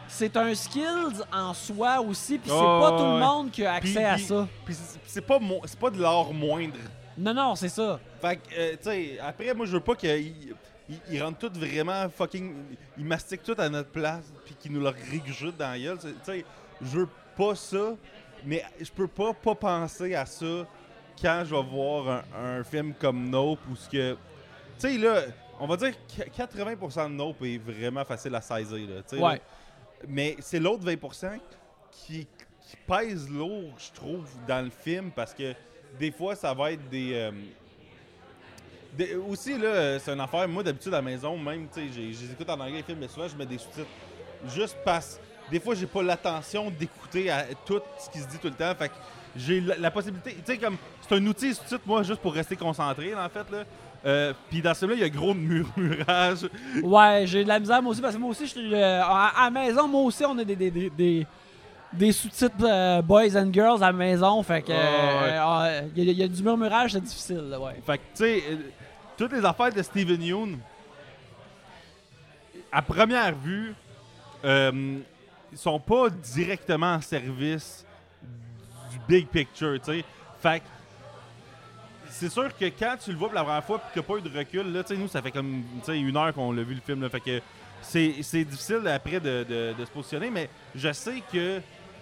[0.09, 3.75] c'est un skills en soi aussi, puis c'est Oh, pas tout le monde qui a
[3.75, 4.49] accès à puis- ça.
[4.65, 6.75] Puis c'est pas, c'est pas de l'art moindre.
[7.19, 7.99] Non, non, c'est ça.
[8.21, 10.55] Fait que, euh, tu sais, après, moi, je veux pas qu'ils
[10.89, 12.55] ils, ils rendent tout vraiment fucking.
[12.97, 15.99] Ils mastiquent tout à notre place, puis qu'ils nous le régurgitent dans la gueule.
[15.99, 16.45] Tu sais,
[16.81, 17.97] je veux pas ça,
[18.45, 20.67] mais je peux pas pas penser à ça
[21.21, 24.13] quand je vais voir un, un film comme Nope ou ce que.
[24.13, 24.19] Tu
[24.79, 25.23] sais, là,
[25.59, 29.19] on va dire que 80% de Nope est vraiment facile à saisir, là.
[29.19, 29.35] Ouais.
[29.35, 29.39] là.
[30.07, 31.39] Mais c'est l'autre 20%
[31.91, 32.27] qui,
[32.61, 35.53] qui pèse lourd, je trouve, dans le film parce que
[35.99, 37.13] des fois, ça va être des.
[37.15, 37.31] euh,
[38.97, 40.49] des- aussi, là, c'est une affaire.
[40.49, 42.83] Moi, d'habitude, à la maison, même, tu sais, j'ai- je les écoute en anglais, les
[42.83, 43.87] films, mais souvent, je mets des sous-titres.
[44.55, 45.21] Juste parce.
[45.51, 47.33] Des fois, j'ai pas l'attention d'écouter
[47.65, 48.75] tout ce qui se dit tout le temps.
[48.75, 48.95] Fait que
[49.37, 50.35] j'ai la, possibilité.
[50.35, 50.77] Tu sais, comme.
[51.09, 53.65] C'est un outil sous-titres, moi, juste pour rester concentré, là, en fait, là.
[54.07, 56.49] Euh, Puis dans ce film-là, il y a gros murmurage.
[56.83, 59.33] Ouais, j'ai de la misère moi aussi, parce que moi aussi, je suis, euh, à,
[59.37, 60.55] à la maison, moi aussi, on a des,
[61.93, 66.09] des sous-titres euh, Boys and Girls à la maison, fait que euh, euh, il y,
[66.09, 67.81] a- il y a du murmurage, c'est difficile, là, ouais.
[67.87, 68.57] Fait que, tu sais, euh,
[69.17, 70.59] toutes les affaires de Steven Yeun,
[72.71, 73.75] à première vue,
[74.45, 74.99] euh,
[75.51, 77.85] ils sont pas directement en service
[78.91, 80.05] du big picture, tu sais.
[80.41, 80.65] Fait que,
[82.11, 84.09] c'est sûr que quand tu le vois pour la première fois et qu'il n'y a
[84.09, 86.63] pas eu de recul, là, tu sais, nous, ça fait comme une heure qu'on l'a
[86.63, 87.41] vu le film, là, fait que
[87.81, 91.61] c'est c'est difficile après de, de- de se positionner, mais je sais que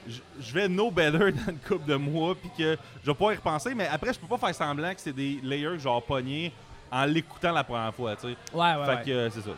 [0.08, 3.36] je vais know better dans une couple de mois puis que je vais pas y
[3.36, 6.52] repenser, mais après, je peux pas faire semblant que c'est des layers j'ai pognés
[6.90, 8.36] en l'écoutant la première fois, tu sais.
[8.54, 9.50] Ouais, ouais, fait que euh, c'est ça.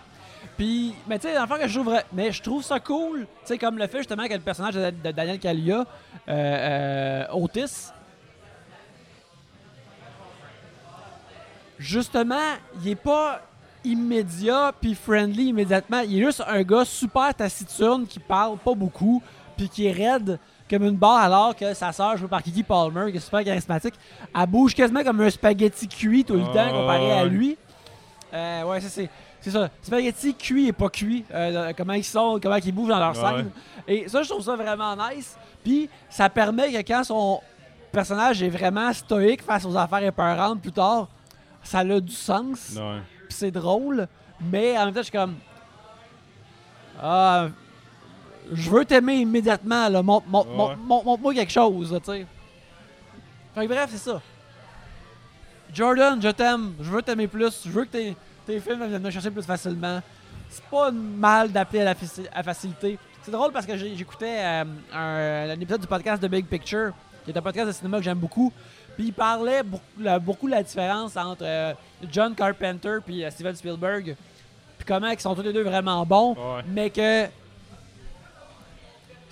[0.57, 3.59] Puis, mais tu sais, l'affaire que je trouve, mais je trouve ça cool, tu sais,
[3.59, 5.85] comme le fait justement que le personnage de, de Daniel Kaluuya, euh,
[6.29, 7.93] euh, Otis,
[11.79, 13.43] justement, il est pas
[13.85, 16.01] immédiat puis friendly immédiatement.
[16.01, 19.23] Il est juste un gars super taciturne qui parle pas beaucoup
[19.59, 20.39] puis qui est raide
[20.71, 23.95] comme une barre alors que sa sœur jouée par Kiki Palmer qui est super charismatique,
[24.35, 27.57] elle bouge quasiment comme un spaghetti cuit tout le Ah, temps comparé à lui.
[28.33, 29.71] Euh, ouais, ça c'est c'est ça.
[29.83, 31.25] Spaghetti cuit et pas cuit.
[31.33, 33.37] Euh, comment ils sont, comment ils bougent dans leur Ouais.
[33.39, 33.51] scène.
[33.87, 35.37] Et ça, je trouve ça vraiment nice.
[35.63, 37.41] Puis ça permet que quand son
[37.93, 41.07] personnage est vraiment stoïque face aux affaires épeurantes plus tard,
[41.63, 42.73] ça a du sens.
[42.77, 42.99] Ouais.
[43.29, 44.09] Puis c'est drôle.
[44.41, 45.37] Mais en même temps, je suis comme.
[47.01, 47.47] Ah.
[48.53, 50.03] Je veux t'aimer immédiatement, là.
[50.03, 50.57] Montre- montre- Ouais.
[50.57, 52.27] montre- montre- Montre-moi quelque chose, tu sais.
[53.55, 54.21] Fait que bref, c'est ça.
[55.75, 56.75] Jordan, je t'aime.
[56.81, 57.63] Je veux t'aimer plus.
[57.65, 60.01] Je veux que tes, tes films viennent me chercher plus facilement.
[60.49, 61.95] C'est pas mal d'appeler à la
[62.35, 62.99] à facilité.
[63.23, 66.93] C'est drôle parce que j'écoutais euh, un, un épisode du podcast de Big Picture,
[67.25, 68.51] qui est un podcast de cinéma que j'aime beaucoup.
[68.97, 71.75] Puis il parlait beaucoup la, beaucoup de la différence entre euh,
[72.11, 74.17] John Carpenter puis euh, Steven Spielberg.
[74.79, 76.63] Puis comment ils sont tous les deux vraiment bons, Ouais.
[76.67, 77.27] mais que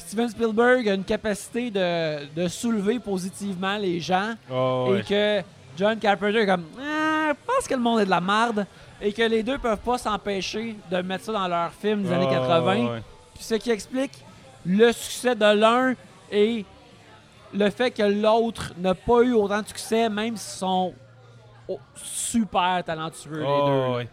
[0.07, 5.01] Steven Spielberg a une capacité de, de soulever positivement les gens Oh, ouais.
[5.01, 5.43] et que
[5.77, 8.67] John Carpenter est comme Ah, je pense que le monde est de la merde
[9.01, 12.27] et que les deux peuvent pas s'empêcher de mettre ça dans leurs films des années
[12.29, 13.03] Oh, 80 ouais.
[13.35, 14.13] puis ce qui explique
[14.65, 15.95] le succès de l'un
[16.31, 16.65] et
[17.53, 20.95] le fait que l'autre n'a pas eu autant de succès même s'ils sont
[21.69, 24.09] oh, super talentueux les Oh, deux ouais.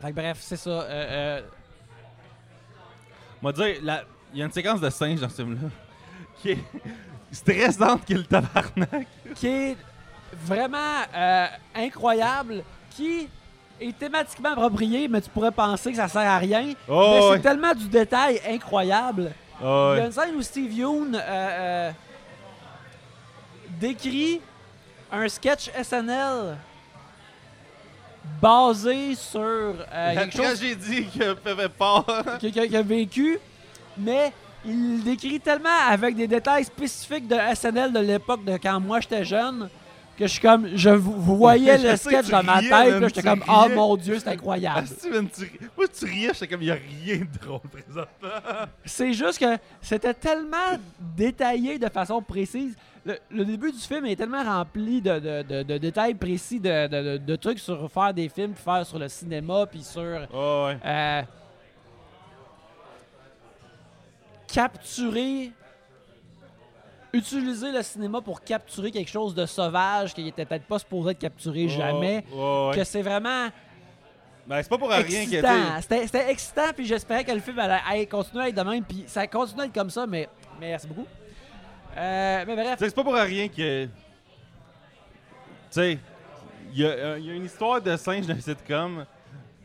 [0.00, 1.40] Fait que bref c'est ça euh, euh,
[3.42, 4.02] Moi, dire, la-
[4.32, 5.68] il y a une séquence de singe dans ce film-là
[6.40, 6.58] qui est
[7.32, 9.06] stressante que le tabarnak.
[9.34, 9.76] qui est
[10.44, 13.28] vraiment euh, incroyable, qui
[13.80, 16.72] est thématiquement approprié, mais tu pourrais penser que ça sert à rien.
[16.88, 19.32] Oh, mais c'est tellement du détail incroyable.
[19.62, 21.90] Oh, Il y a une scène où Steve Yoon euh, euh,
[23.80, 24.40] décrit
[25.10, 26.56] un sketch SNL
[28.40, 31.08] basé sur euh, La quelque chose tragédie
[31.78, 32.04] peur.
[32.38, 33.38] qu'il qu'il a vécu,
[33.98, 34.32] mais
[34.64, 39.24] il décrit tellement avec des détails spécifiques de SNL de l'époque de quand moi j'étais
[39.24, 39.68] jeune
[40.18, 43.96] que je suis comme je voyais le sketch dans ma tête, j'étais comme oh mon
[43.96, 44.88] dieu, c'est Ah, incroyable.
[45.04, 48.08] Ri- Moi, tu riais, j'étais comme, il n'y a rien de drôle présentement.
[48.84, 50.76] C'est juste que c'était tellement
[51.16, 52.74] détaillé de façon précise.
[53.30, 58.28] le, début du film est tellement rempli de, détails précis, de, trucs sur faire des
[58.28, 60.78] films, puis faire sur le cinéma, puis sur Oh, ouais.
[60.84, 61.22] euh,
[64.52, 65.52] capturer,
[67.12, 71.18] utiliser le cinéma pour capturer quelque chose de sauvage qui était peut-être pas supposé être
[71.18, 72.24] capturé jamais.
[72.34, 72.78] Oh, ouais.
[72.78, 73.48] Que c'est vraiment
[74.46, 75.80] Ben, c'est pas pour rien sais, excitant.
[75.80, 79.04] C'était excitant, puis j'espérais que le film allait, allait continuer à être de même, puis
[79.06, 80.28] ça continue à être comme ça, mais,
[80.58, 81.06] merci beaucoup.
[81.96, 83.84] Euh, mais bref, c'est pas pour rien que.
[83.84, 83.90] Tu
[85.70, 85.98] sais,
[86.72, 89.04] il y, a euh, y a une histoire de singe dans le sitcom,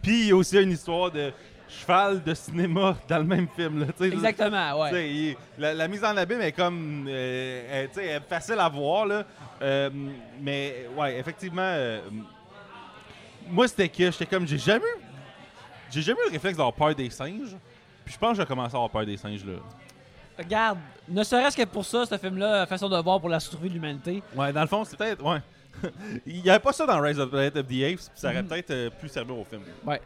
[0.01, 1.31] puis il y a aussi une histoire de
[1.79, 3.79] cheval de cinéma dans le même film.
[3.81, 5.09] Là, exactement, ouais.
[5.09, 7.05] il- la, la mise en abîme est comme.
[7.09, 9.23] euh, elle- tu sais, elle est facile à voir, là.
[9.61, 9.89] Euh,
[10.41, 11.61] mais, ouais, effectivement.
[11.63, 12.01] euh,
[13.47, 14.47] moi, c'était que j'étais comme.
[14.47, 15.01] J'ai jamais eu.
[15.91, 17.55] J'ai jamais eu le réflexe d'avoir peur des singes.
[18.05, 19.53] Puis je pense que j'ai commencé à avoir peur des singes, là.
[20.37, 23.75] Regarde, ne serait-ce que pour ça, ce film-là, façon de voir pour la survie de
[23.75, 24.23] l'humanité.
[24.35, 25.23] Ouais, dans le fond, c'est peut-être.
[25.23, 25.39] Ouais.
[26.25, 28.29] Il n'y avait pas ça dans Rise of the Planet of the Apes, puis ça
[28.29, 28.47] aurait Mhm.
[28.47, 29.61] peut-être euh, pu servir au film.
[29.85, 30.01] Ouais.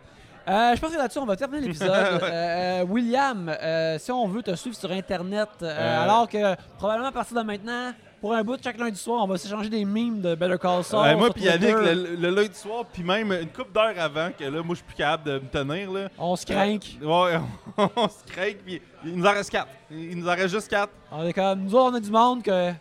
[0.47, 2.21] Euh, je pense que là-dessus, on va terminer l'épisode.
[2.23, 7.11] Euh, William, euh, si on veut te suivre sur Internet, euh, alors que probablement à
[7.11, 7.91] partir de maintenant,
[8.21, 11.15] pour un bout, chaque lundi soir, on va s'échanger des memes de Better Call Saul.
[11.17, 14.61] Moi, puis Yannick, le, le lundi soir, puis même une couple d'heures avant, que là,
[14.63, 16.09] moi, je suis plus capable de me tenir, là.
[16.17, 16.77] On se craint.
[17.01, 17.39] Ouais,
[17.95, 19.69] on se craint, puis il nous en reste quatre.
[19.91, 20.91] Il nous en reste juste quatre.
[21.11, 22.71] On est comme, nous autres, on a du monde que.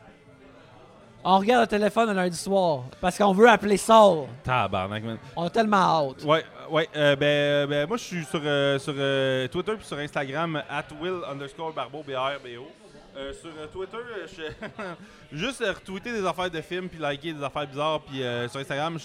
[1.28, 4.26] On regarde le téléphone le lundi soir parce qu'on veut appeler Saul.
[4.44, 5.18] Tabarnak, man.
[5.34, 6.22] On a tellement hâte.
[6.24, 6.88] Ouais, ouais.
[6.96, 10.84] euh, ben, ben, moi, je suis sur, euh, sur euh, Twitter puis sur Instagram, at
[11.00, 12.66] will underscore barbeau, B-R-B-O.
[13.18, 14.42] Euh, sur euh, Twitter, euh, je
[15.36, 18.00] juste euh, retweeter des affaires de films puis liker des affaires bizarres.
[18.02, 18.98] Puis euh, sur Instagram,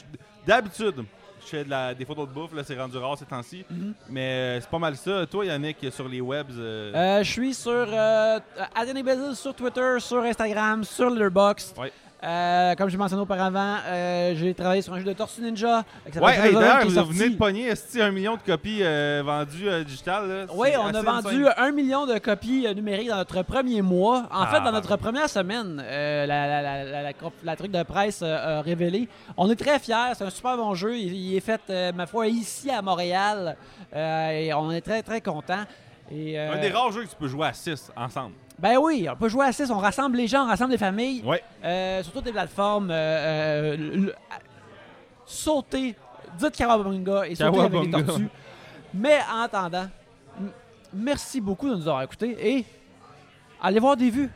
[0.45, 1.05] d'habitude,
[1.39, 2.53] je fais de la, des photos de bouffe.
[2.53, 3.64] Là, c'est rendu rare ces temps-ci.
[3.70, 3.93] Mhm.
[4.09, 5.26] Mais euh, c'est pas mal ça.
[5.28, 6.51] Toi, Yannick, sur les webs.
[6.59, 8.39] euh, Euh, je suis sur euh,
[8.76, 11.78] Adrien Bézil sur Twitter, sur Instagram, sur Letterboxd.
[11.78, 11.93] Ouais.
[12.24, 15.84] Euh, comme j'ai mentionné auparavant, euh, j'ai travaillé sur un jeu de Tortue Ninja.
[16.22, 17.13] Ouais, hey, d'ailleurs, vous sorti.
[17.13, 20.45] venez de pogner un million de copies euh, vendues digitales.
[20.53, 24.28] Oui, on a vendu un million de copies numériques dans notre premier mois.
[24.32, 24.72] En Ah, fait, dans bah.
[24.74, 27.11] notre première semaine, la, la- la- la- la-
[27.43, 29.09] la truc de presse a révélé.
[29.36, 30.95] On est très fiers, c'est un super bon jeu.
[30.95, 33.57] Il, il est fait, ma foi, ici à Montréal.
[33.95, 35.63] Et on est très, très contents.
[36.11, 38.36] Et, Un des rares jeux que tu peux jouer à 6 ensemble.
[38.62, 41.24] Ben oui, on peut jouer à 6, on rassemble les gens, on rassemble les familles.
[41.26, 41.43] Ouais.
[41.64, 44.12] Euh, sur toutes les plateformes, euh, euh,
[45.26, 45.95] sautez,
[46.38, 48.30] dites Kawabunga et sautez avec les tortues.
[48.93, 49.88] Mais en attendant,
[50.93, 52.66] merci beaucoup de nous avoir écoutés et
[53.59, 54.30] allez voir des vues.